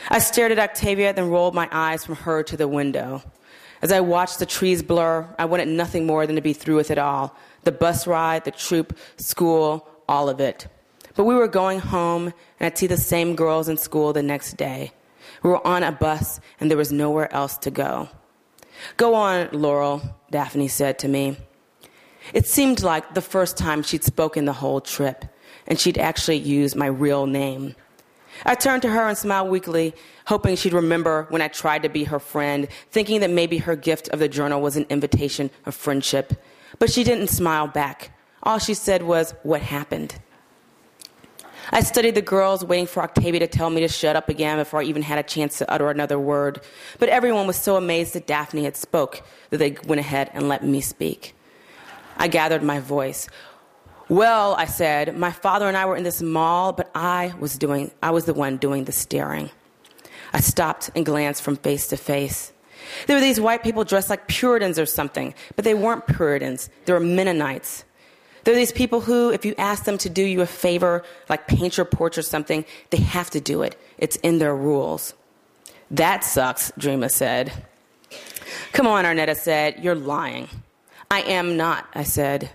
[0.09, 3.24] I stared at Octavia, then rolled my eyes from her to the window.
[3.82, 6.91] As I watched the trees blur, I wanted nothing more than to be through with
[6.91, 10.68] it all the bus ride, the troop, school, all of it.
[11.16, 14.53] But we were going home, and I'd see the same girls in school the next
[14.53, 14.91] day.
[15.41, 18.09] We were on a bus, and there was nowhere else to go.
[18.98, 20.02] Go on, Laurel,
[20.32, 21.38] Daphne said to me.
[22.34, 25.26] It seemed like the first time she'd spoken the whole trip,
[25.68, 27.76] and she'd actually used my real name.
[28.46, 29.94] I turned to her and smiled weakly,
[30.26, 34.08] hoping she'd remember when I tried to be her friend, thinking that maybe her gift
[34.10, 36.34] of the journal was an invitation of friendship.
[36.80, 38.18] But she didn't smile back.
[38.44, 40.16] All she said was, What happened?
[41.70, 44.82] I studied the girls, waiting for Octavia to tell me to shut up again before
[44.82, 46.62] I even had a chance to utter another word.
[46.99, 50.64] But everyone was so amazed that Daphne had spoke that they went ahead and let
[50.64, 51.36] me speak.
[52.18, 53.30] I gathered my voice.
[54.09, 57.91] Well, I said, my father and I were in this mall, but I was doing
[58.03, 59.49] I was the one doing the staring.
[60.34, 62.51] I stopped and glanced from face to face.
[63.07, 66.70] There were these white people dressed like Puritans or something, but they weren't Puritans.
[66.86, 67.86] They were Mennonites.
[68.44, 71.48] There are these people who, if you ask them to do you a favor, like
[71.48, 73.80] paint your porch or something, they have to do it.
[73.98, 75.14] It's in their rules.
[75.92, 77.52] That sucks, Drema said.
[78.72, 79.84] Come on, Arnetta said.
[79.84, 80.50] You're lying.
[81.10, 82.50] I am not, I said.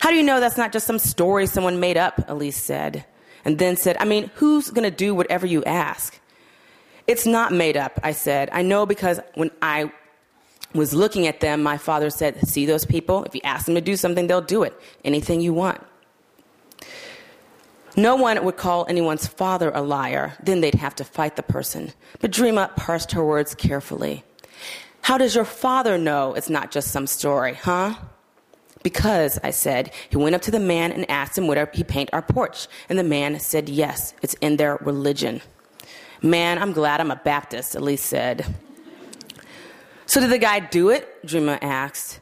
[0.00, 2.28] How do you know that's not just some story someone made up?
[2.28, 3.04] Elise said.
[3.44, 6.18] And then said, I mean, who's going to do whatever you ask?
[7.06, 8.48] It's not made up, I said.
[8.52, 9.92] I know because when I
[10.74, 13.24] was looking at them, my father said, See those people?
[13.24, 14.78] If you ask them to do something, they'll do it.
[15.04, 15.80] Anything you want.
[17.96, 20.34] No one would call anyone's father a liar.
[20.42, 21.92] Then they'd have to fight the person.
[22.20, 24.24] But Drema parsed her words carefully.
[25.02, 27.94] How does your father know it's not just some story, huh?
[28.82, 32.10] Because, I said, he went up to the man and asked him would he paint
[32.12, 32.66] our porch.
[32.88, 35.40] And the man said yes, it's in their religion.
[36.20, 38.44] Man, I'm glad I'm a Baptist, Elise said.
[40.06, 41.24] So did the guy do it?
[41.26, 42.20] Drema asked.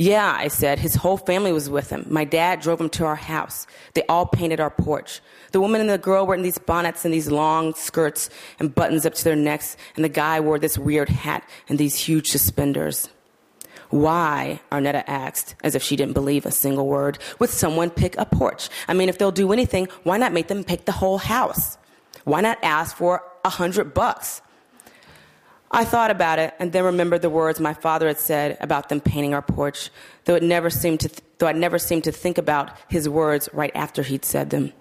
[0.00, 0.78] Yeah, I said.
[0.78, 2.06] His whole family was with him.
[2.08, 3.66] My dad drove him to our house.
[3.94, 5.20] They all painted our porch.
[5.50, 8.30] The woman and the girl were in these bonnets and these long skirts
[8.60, 11.96] and buttons up to their necks, and the guy wore this weird hat and these
[11.96, 13.08] huge suspenders.
[13.90, 18.24] Why, Arnetta asked, as if she didn't believe a single word, would someone pick a
[18.24, 18.68] porch?
[18.86, 21.76] I mean, if they'll do anything, why not make them pick the whole house?
[22.22, 24.42] Why not ask for a hundred bucks?
[25.70, 29.00] I thought about it and then remembered the words my father had said about them
[29.00, 29.90] painting our porch,
[30.24, 33.48] though it never seemed to th- though I never seemed to think about his words
[33.52, 34.72] right after he'd said them.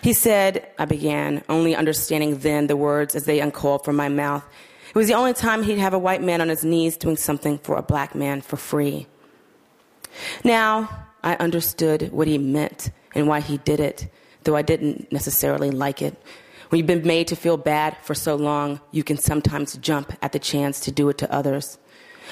[0.00, 4.44] He said, I began, only understanding then the words as they uncoiled from my mouth.
[4.88, 7.58] It was the only time he'd have a white man on his knees doing something
[7.58, 9.06] for a black man for free.
[10.44, 14.08] Now, I understood what he meant and why he did it,
[14.44, 16.16] though I didn't necessarily like it.
[16.68, 20.32] When you've been made to feel bad for so long, you can sometimes jump at
[20.32, 21.78] the chance to do it to others.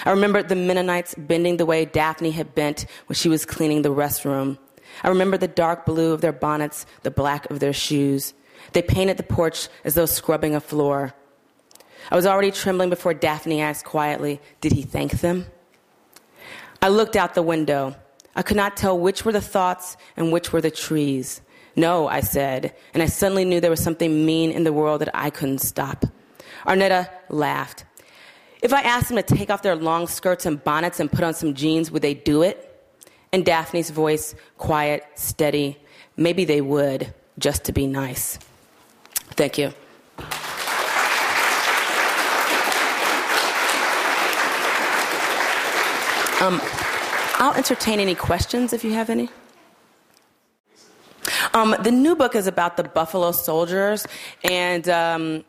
[0.05, 3.95] I remember the Mennonites bending the way Daphne had bent when she was cleaning the
[3.95, 4.59] restroom.
[5.03, 8.35] I remember the dark blue of their bonnets, the black of their shoes.
[8.73, 11.15] They painted the porch as though scrubbing a floor.
[12.11, 15.47] I was already trembling before Daphne asked quietly, Did he thank them?
[16.83, 17.97] I looked out the window.
[18.35, 21.41] I could not tell which were the thoughts and which were the trees.
[21.77, 25.11] No, I said, and I suddenly knew there was something mean in the world that
[25.15, 26.07] I couldn't stop.
[26.65, 27.85] Arnetta laughed.
[28.63, 31.35] If I asked them to take off their long skirts and bonnets and put on
[31.35, 32.63] some jeans, would they do it?
[33.31, 35.77] And Daphne's voice, quiet, steady,
[36.17, 38.39] maybe they would, just to be nice.
[39.35, 39.73] Thank you.
[46.41, 46.61] Um,
[47.39, 49.29] I'll entertain any questions if you have any.
[51.57, 54.07] Um, the new book is about the Buffalo Soldiers,
[54.45, 55.43] and um,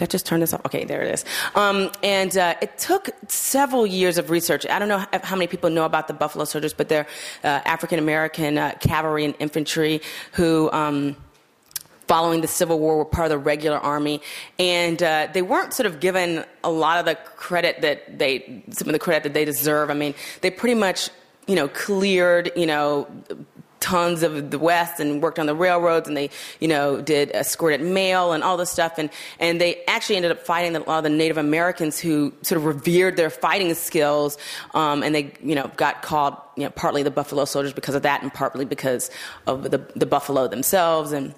[0.00, 0.64] I just turned this off?
[0.64, 1.26] Okay, there it is.
[1.54, 4.66] Um, and uh, it took several years of research.
[4.66, 7.06] I don't know how many people know about the Buffalo Soldiers, but they're
[7.44, 10.00] uh, African American uh, cavalry and infantry
[10.32, 10.70] who.
[10.72, 11.16] Um,
[12.08, 14.20] following the Civil War, were part of the regular army,
[14.58, 18.88] and uh, they weren't sort of given a lot of the credit that they, some
[18.88, 19.88] of the credit that they deserve.
[19.88, 21.08] I mean, they pretty much,
[21.46, 23.06] you know, cleared, you know,
[23.82, 26.30] tons of the West and worked on the railroads and they,
[26.60, 28.94] you know, did escorted mail and all this stuff.
[28.96, 32.58] And, and they actually ended up fighting a lot of the Native Americans who sort
[32.58, 34.38] of revered their fighting skills.
[34.72, 38.02] Um, and they, you know, got called, you know, partly the Buffalo Soldiers because of
[38.02, 39.10] that and partly because
[39.46, 41.12] of the, the Buffalo themselves.
[41.12, 41.34] And,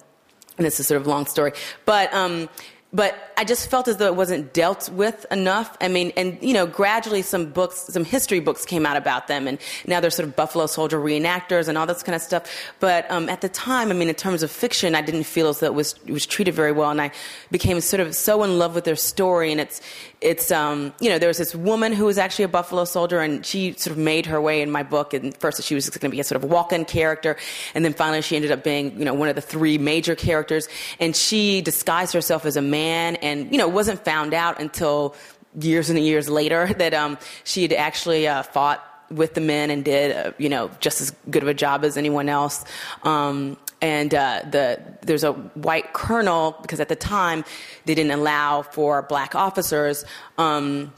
[0.59, 1.53] and it's a sort of long story.
[1.87, 2.49] But, um,
[2.95, 5.77] but I just felt as though it wasn't dealt with enough.
[5.81, 9.49] I mean, and you know, gradually some books, some history books came out about them,
[9.49, 12.49] and now they're sort of Buffalo Soldier reenactors and all this kind of stuff.
[12.79, 15.59] But um, at the time, I mean, in terms of fiction, I didn't feel as
[15.59, 17.11] though it was it was treated very well, and I
[17.51, 19.51] became sort of so in love with their story.
[19.51, 19.81] And it's
[20.21, 23.45] it's um, you know, there was this woman who was actually a Buffalo Soldier, and
[23.45, 25.13] she sort of made her way in my book.
[25.13, 27.37] And first, she was going to be a sort of walk-in character,
[27.75, 30.69] and then finally, she ended up being you know one of the three major characters,
[31.01, 35.15] and she disguised herself as a man and you know wasn't found out until
[35.61, 39.85] years and years later that um, she had actually uh, fought with the men and
[39.85, 42.65] did uh, you know just as good of a job as anyone else.
[43.03, 47.45] Um, and uh, the, there's a white colonel because at the time
[47.85, 50.07] they didn't allow for black officers.
[50.39, 50.91] Um,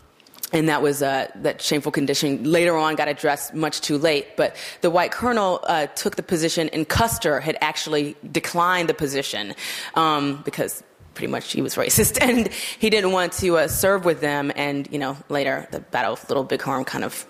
[0.53, 4.55] and that was uh, that shameful condition later on got addressed much too late but
[4.81, 9.55] the white colonel uh, took the position and custer had actually declined the position
[9.95, 10.85] um, because
[11.17, 12.49] pretty much he was racist and
[12.79, 14.53] he didn't want to uh, serve with them.
[14.55, 17.27] And you know later the battle of little bighorn kind of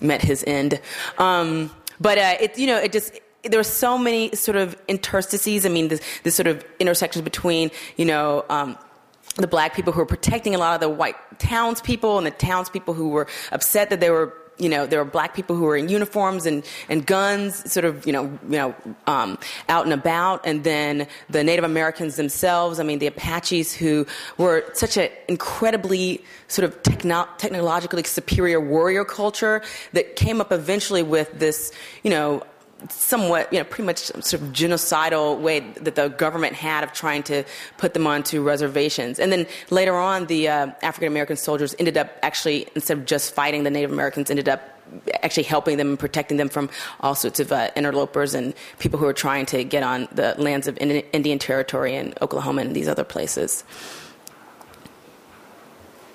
[0.00, 0.80] met his end.
[1.16, 1.70] Um,
[2.00, 5.64] but uh, it you know it just there were so many sort of interstices.
[5.64, 8.76] I mean this, this sort of intersections between you know um,
[9.36, 12.94] the black people who were protecting a lot of the white townspeople and the townspeople
[12.94, 15.88] who were upset that they were you know, there were black people who were in
[15.88, 18.74] uniforms and, and guns, sort of, you know, you know,
[19.06, 19.38] um,
[19.68, 22.80] out and about, and then the Native Americans themselves.
[22.80, 24.06] I mean, the Apaches who
[24.36, 31.02] were such an incredibly sort of techno- technologically superior warrior culture that came up eventually
[31.02, 32.42] with this, you know,
[32.88, 37.22] somewhat, you know, pretty much sort of genocidal way that the government had of trying
[37.24, 37.44] to
[37.76, 39.18] put them onto reservations.
[39.18, 43.34] And then later on, the uh, African American soldiers ended up actually, instead of just
[43.34, 44.78] fighting the Native Americans, ended up
[45.22, 46.70] actually helping them and protecting them from
[47.00, 50.66] all sorts of uh, interlopers and people who were trying to get on the lands
[50.66, 53.64] of Indian Territory and Oklahoma and these other places.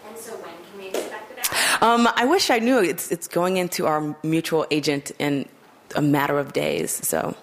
[0.07, 1.83] And so when can we expect it?
[1.83, 2.79] Um, I wish I knew.
[2.79, 5.47] It's, it's going into our mutual agent in
[5.95, 6.91] a matter of days.
[7.07, 7.35] So,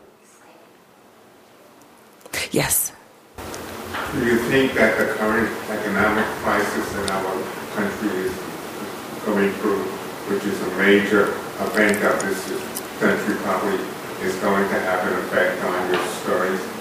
[2.51, 2.93] yes.
[4.13, 7.43] Do you think that the current economic crisis in our
[7.75, 8.35] country is
[9.25, 9.83] going through,
[10.29, 11.29] which is a major
[11.63, 12.49] event of this
[12.99, 13.79] country, probably
[14.27, 16.80] is going to have an effect on your stories?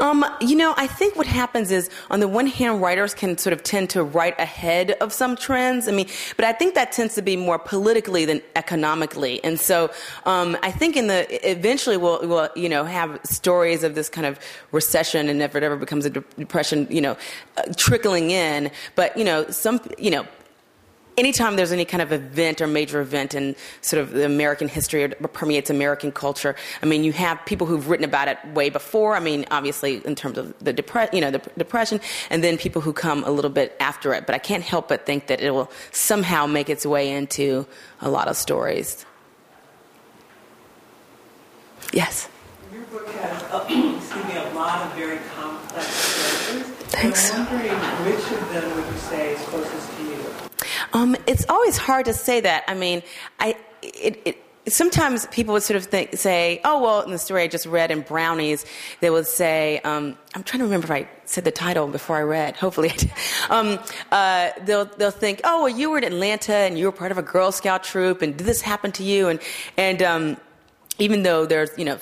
[0.00, 3.52] Um, you know, I think what happens is, on the one hand, writers can sort
[3.52, 5.88] of tend to write ahead of some trends.
[5.88, 9.44] I mean, but I think that tends to be more politically than economically.
[9.44, 9.90] And so,
[10.24, 14.26] um, I think in the eventually we'll, we'll, you know, have stories of this kind
[14.26, 14.38] of
[14.72, 17.16] recession, and if it ever becomes a depression, you know,
[17.58, 18.70] uh, trickling in.
[18.94, 20.26] But you know, some, you know
[21.16, 25.04] anytime there's any kind of event or major event in sort of the American history
[25.04, 29.14] or permeates American culture, I mean, you have people who've written about it way before.
[29.16, 32.00] I mean, obviously in terms of the depression, you know, the depression,
[32.30, 34.26] and then people who come a little bit after it.
[34.26, 37.66] But I can't help but think that it will somehow make its way into
[38.00, 39.04] a lot of stories.
[41.92, 42.28] Yes.
[42.72, 43.66] Your book has, uh,
[43.98, 46.76] excuse me, a lot of very complex characters.
[46.90, 47.32] Thanks.
[47.32, 47.72] I'm wondering
[48.06, 49.99] which of them would you say is closest to?
[50.92, 52.64] Um, it's always hard to say that.
[52.66, 53.02] I mean,
[53.38, 57.42] I it, it sometimes people would sort of think, say, oh, well, in the story
[57.42, 58.64] I just read in Brownies,
[59.00, 62.22] they would say, um, I'm trying to remember if I said the title before I
[62.22, 62.56] read.
[62.56, 63.10] Hopefully I did.
[63.48, 63.80] Um,
[64.12, 67.18] uh, they'll, they'll think, oh, well, you were in Atlanta and you were part of
[67.18, 69.28] a Girl Scout troop and did this happen to you?
[69.28, 69.40] And,
[69.76, 70.36] and um,
[70.98, 71.98] even though there's, you know,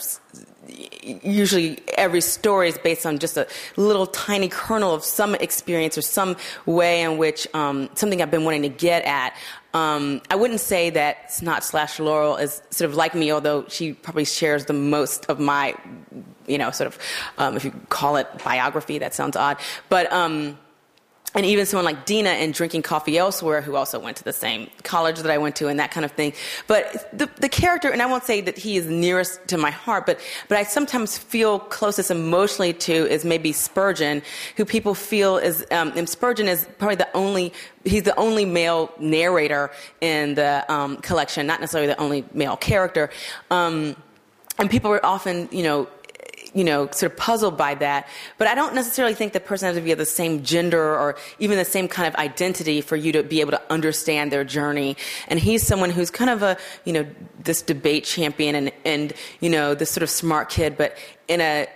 [0.68, 3.46] usually every story is based on just a
[3.76, 8.44] little tiny kernel of some experience or some way in which um, something I've been
[8.44, 9.34] wanting to get at.
[9.74, 13.92] Um, I wouldn't say that Snot slash Laurel is sort of like me, although she
[13.92, 15.74] probably shares the most of my,
[16.46, 16.98] you know, sort of,
[17.36, 19.58] um, if you call it biography, that sounds odd.
[19.88, 20.58] But, um,
[21.34, 24.70] and even someone like Dina and Drinking Coffee Elsewhere, who also went to the same
[24.82, 26.32] college that I went to and that kind of thing.
[26.66, 30.06] But the, the character, and I won't say that he is nearest to my heart,
[30.06, 30.18] but,
[30.48, 34.22] but I sometimes feel closest emotionally to is maybe Spurgeon,
[34.56, 37.52] who people feel is, um, and Spurgeon is probably the only,
[37.84, 39.70] he's the only male narrator
[40.00, 43.10] in the um, collection, not necessarily the only male character.
[43.50, 43.96] Um,
[44.58, 45.88] and people are often, you know,
[46.54, 48.08] you know, sort of puzzled by that.
[48.38, 51.16] But I don't necessarily think the person has to be of the same gender or
[51.38, 54.96] even the same kind of identity for you to be able to understand their journey.
[55.28, 57.06] And he's someone who's kind of a, you know,
[57.42, 60.96] this debate champion and, and, you know, this sort of smart kid, but
[61.28, 61.66] in a,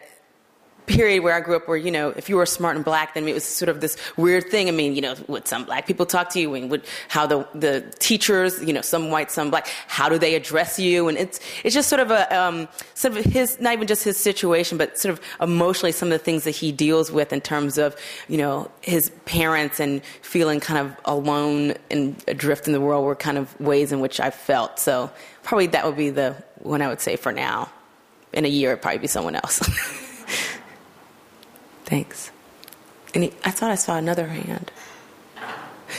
[0.86, 3.26] period where I grew up where, you know, if you were smart and black, then
[3.28, 4.68] it was sort of this weird thing.
[4.68, 7.46] I mean, you know, would some black people talk to you and would, how the,
[7.54, 11.08] the teachers, you know, some white, some black, how do they address you?
[11.08, 14.16] And it's, it's just sort of a, um, sort of his, not even just his
[14.16, 17.78] situation, but sort of emotionally some of the things that he deals with in terms
[17.78, 17.96] of,
[18.28, 23.14] you know, his parents and feeling kind of alone and adrift in the world were
[23.14, 24.78] kind of ways in which I felt.
[24.78, 25.10] So
[25.42, 27.70] probably that would be the one I would say for now.
[28.32, 29.60] In a year, it'd probably be someone else.
[31.92, 32.32] Thanks.
[33.12, 34.72] Any, I thought I saw another hand.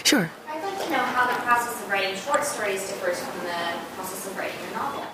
[0.04, 0.32] Sure.
[0.50, 4.26] I'd like to know how the process of writing short stories differs from the process
[4.26, 5.06] of writing a novel.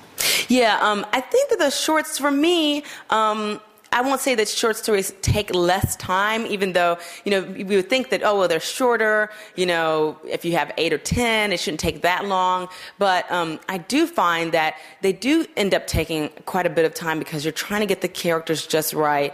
[0.47, 3.59] Yeah, um, I think that the shorts, for me, um,
[3.91, 7.89] I won't say that short stories take less time, even though, you know, we would
[7.89, 9.31] think that, oh, well, they're shorter.
[9.57, 12.69] You know, if you have eight or ten, it shouldn't take that long.
[12.99, 16.93] But um, I do find that they do end up taking quite a bit of
[16.93, 19.33] time because you're trying to get the characters just right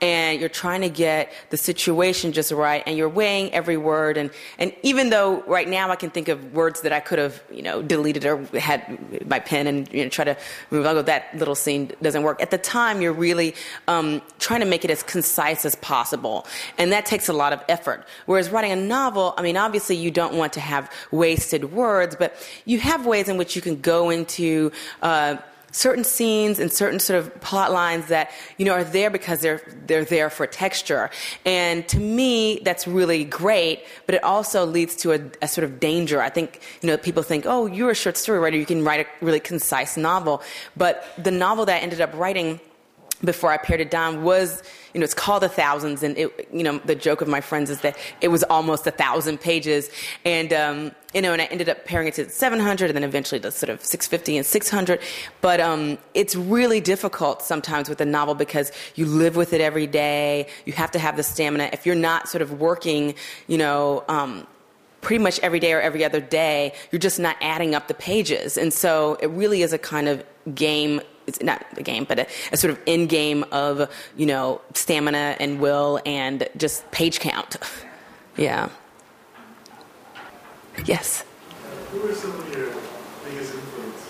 [0.00, 4.30] and you're trying to get the situation just right and you're weighing every word and,
[4.58, 7.62] and even though right now I can think of words that I could have, you
[7.62, 10.36] know, deleted or had my pen and you know, try to
[10.70, 12.42] move, I'll go, that little scene doesn't work.
[12.42, 13.54] At the time, you're really
[13.88, 16.46] um, trying to make it as concise as possible.
[16.78, 18.06] And that takes a lot of effort.
[18.26, 22.36] Whereas writing a novel, I mean, obviously you don't want to have wasted words, but
[22.64, 24.72] you have ways in which you can go into,
[25.02, 25.36] uh,
[25.76, 29.60] certain scenes and certain sort of plot lines that you know are there because they're
[29.86, 31.10] they're there for texture.
[31.44, 33.84] And to me, that's really great.
[34.06, 36.22] But it also leads to a, a sort of danger.
[36.22, 39.06] I think you know people think, oh, you're a short story writer, you can write
[39.06, 40.42] a really concise novel.
[40.76, 42.58] But the novel that I ended up writing
[43.22, 44.62] before I pared it down was,
[44.96, 47.68] you know, it's called A Thousands, and it, you know, the joke of my friends
[47.68, 49.90] is that it was almost a thousand pages,
[50.24, 53.38] and um, you know, and I ended up pairing it to 700, and then eventually
[53.42, 54.98] to sort of 650 and 600.
[55.42, 59.86] But um, it's really difficult sometimes with a novel because you live with it every
[59.86, 60.48] day.
[60.64, 61.68] You have to have the stamina.
[61.74, 63.14] If you're not sort of working,
[63.48, 64.02] you know.
[64.08, 64.46] Um,
[65.02, 68.58] pretty much every day or every other day, you're just not adding up the pages.
[68.58, 72.26] And so it really is a kind of game it's not a game, but a,
[72.52, 77.56] a, sort of end game of you know stamina and will and just page count.
[78.36, 78.68] yeah.
[80.84, 81.24] Yes.
[81.90, 82.66] Who are some of your
[83.24, 84.08] biggest influences?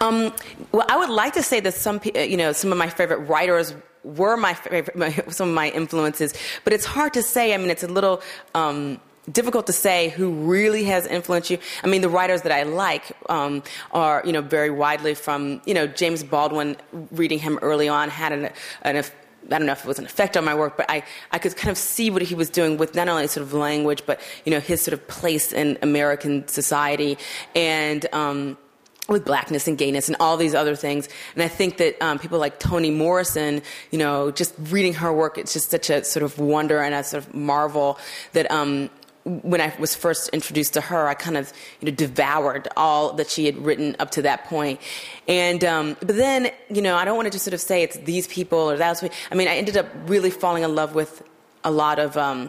[0.00, 0.32] Um,
[0.72, 3.74] well, I would like to say that some, you know, some of my favorite writers
[4.04, 6.32] were my favorite, my, some of my influences,
[6.64, 7.52] but it's hard to say.
[7.52, 8.22] I mean, it's a little.
[8.54, 9.00] Um,
[9.30, 11.58] difficult to say who really has influenced you.
[11.82, 13.62] I mean, the writers that I like um,
[13.92, 16.76] are, you know, very widely from, you know, James Baldwin.
[17.10, 18.50] Reading him early on had an,
[18.82, 21.38] an I don't know if it was an effect on my work, but I, I
[21.38, 24.20] could kind of see what he was doing with not only sort of language, but
[24.44, 27.16] you know his sort of place in American society,
[27.54, 28.58] and um,
[29.08, 31.08] with blackness and gayness and all these other things.
[31.34, 35.38] And I think that um, people like Toni Morrison, you know, just reading her work,
[35.38, 37.98] it's just such a sort of wonder and a sort of marvel
[38.32, 38.90] that um,
[39.26, 43.28] when I was first introduced to her, I kind of you know devoured all that
[43.28, 44.80] she had written up to that point.
[45.26, 47.96] And um, but then you know I don't want to just sort of say it's
[47.98, 49.02] these people or that's.
[49.02, 51.22] I mean I ended up really falling in love with
[51.66, 52.48] a lot of um,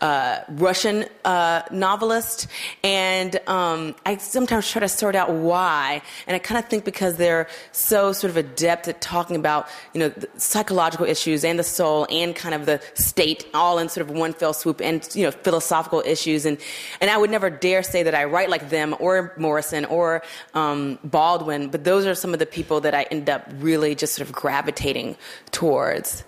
[0.00, 2.48] uh, Russian uh, novelists,
[2.82, 6.02] and um, I sometimes try to sort out why.
[6.26, 10.00] And I kind of think because they're so sort of adept at talking about you
[10.00, 14.14] know psychological issues and the soul and kind of the state all in sort of
[14.14, 16.44] one fell swoop, and you know philosophical issues.
[16.44, 16.58] And
[17.00, 20.22] and I would never dare say that I write like them or Morrison or
[20.54, 24.14] um, Baldwin, but those are some of the people that I end up really just
[24.14, 25.16] sort of gravitating
[25.52, 26.24] towards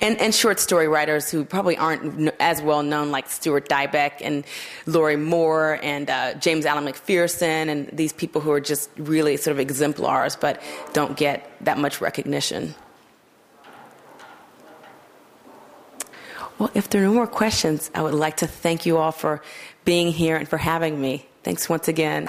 [0.00, 4.44] and, and short story writers who probably aren't as well known, like Stuart Dybek and
[4.86, 9.52] Lorrie Moore and uh, James Alan McPherson, and these people who are just really sort
[9.52, 10.62] of exemplars but
[10.92, 12.74] don't get that much recognition.
[16.58, 19.42] Well, if there are no more questions, I would like to thank you all for
[19.84, 21.26] being here and for having me.
[21.44, 22.28] Thanks once again.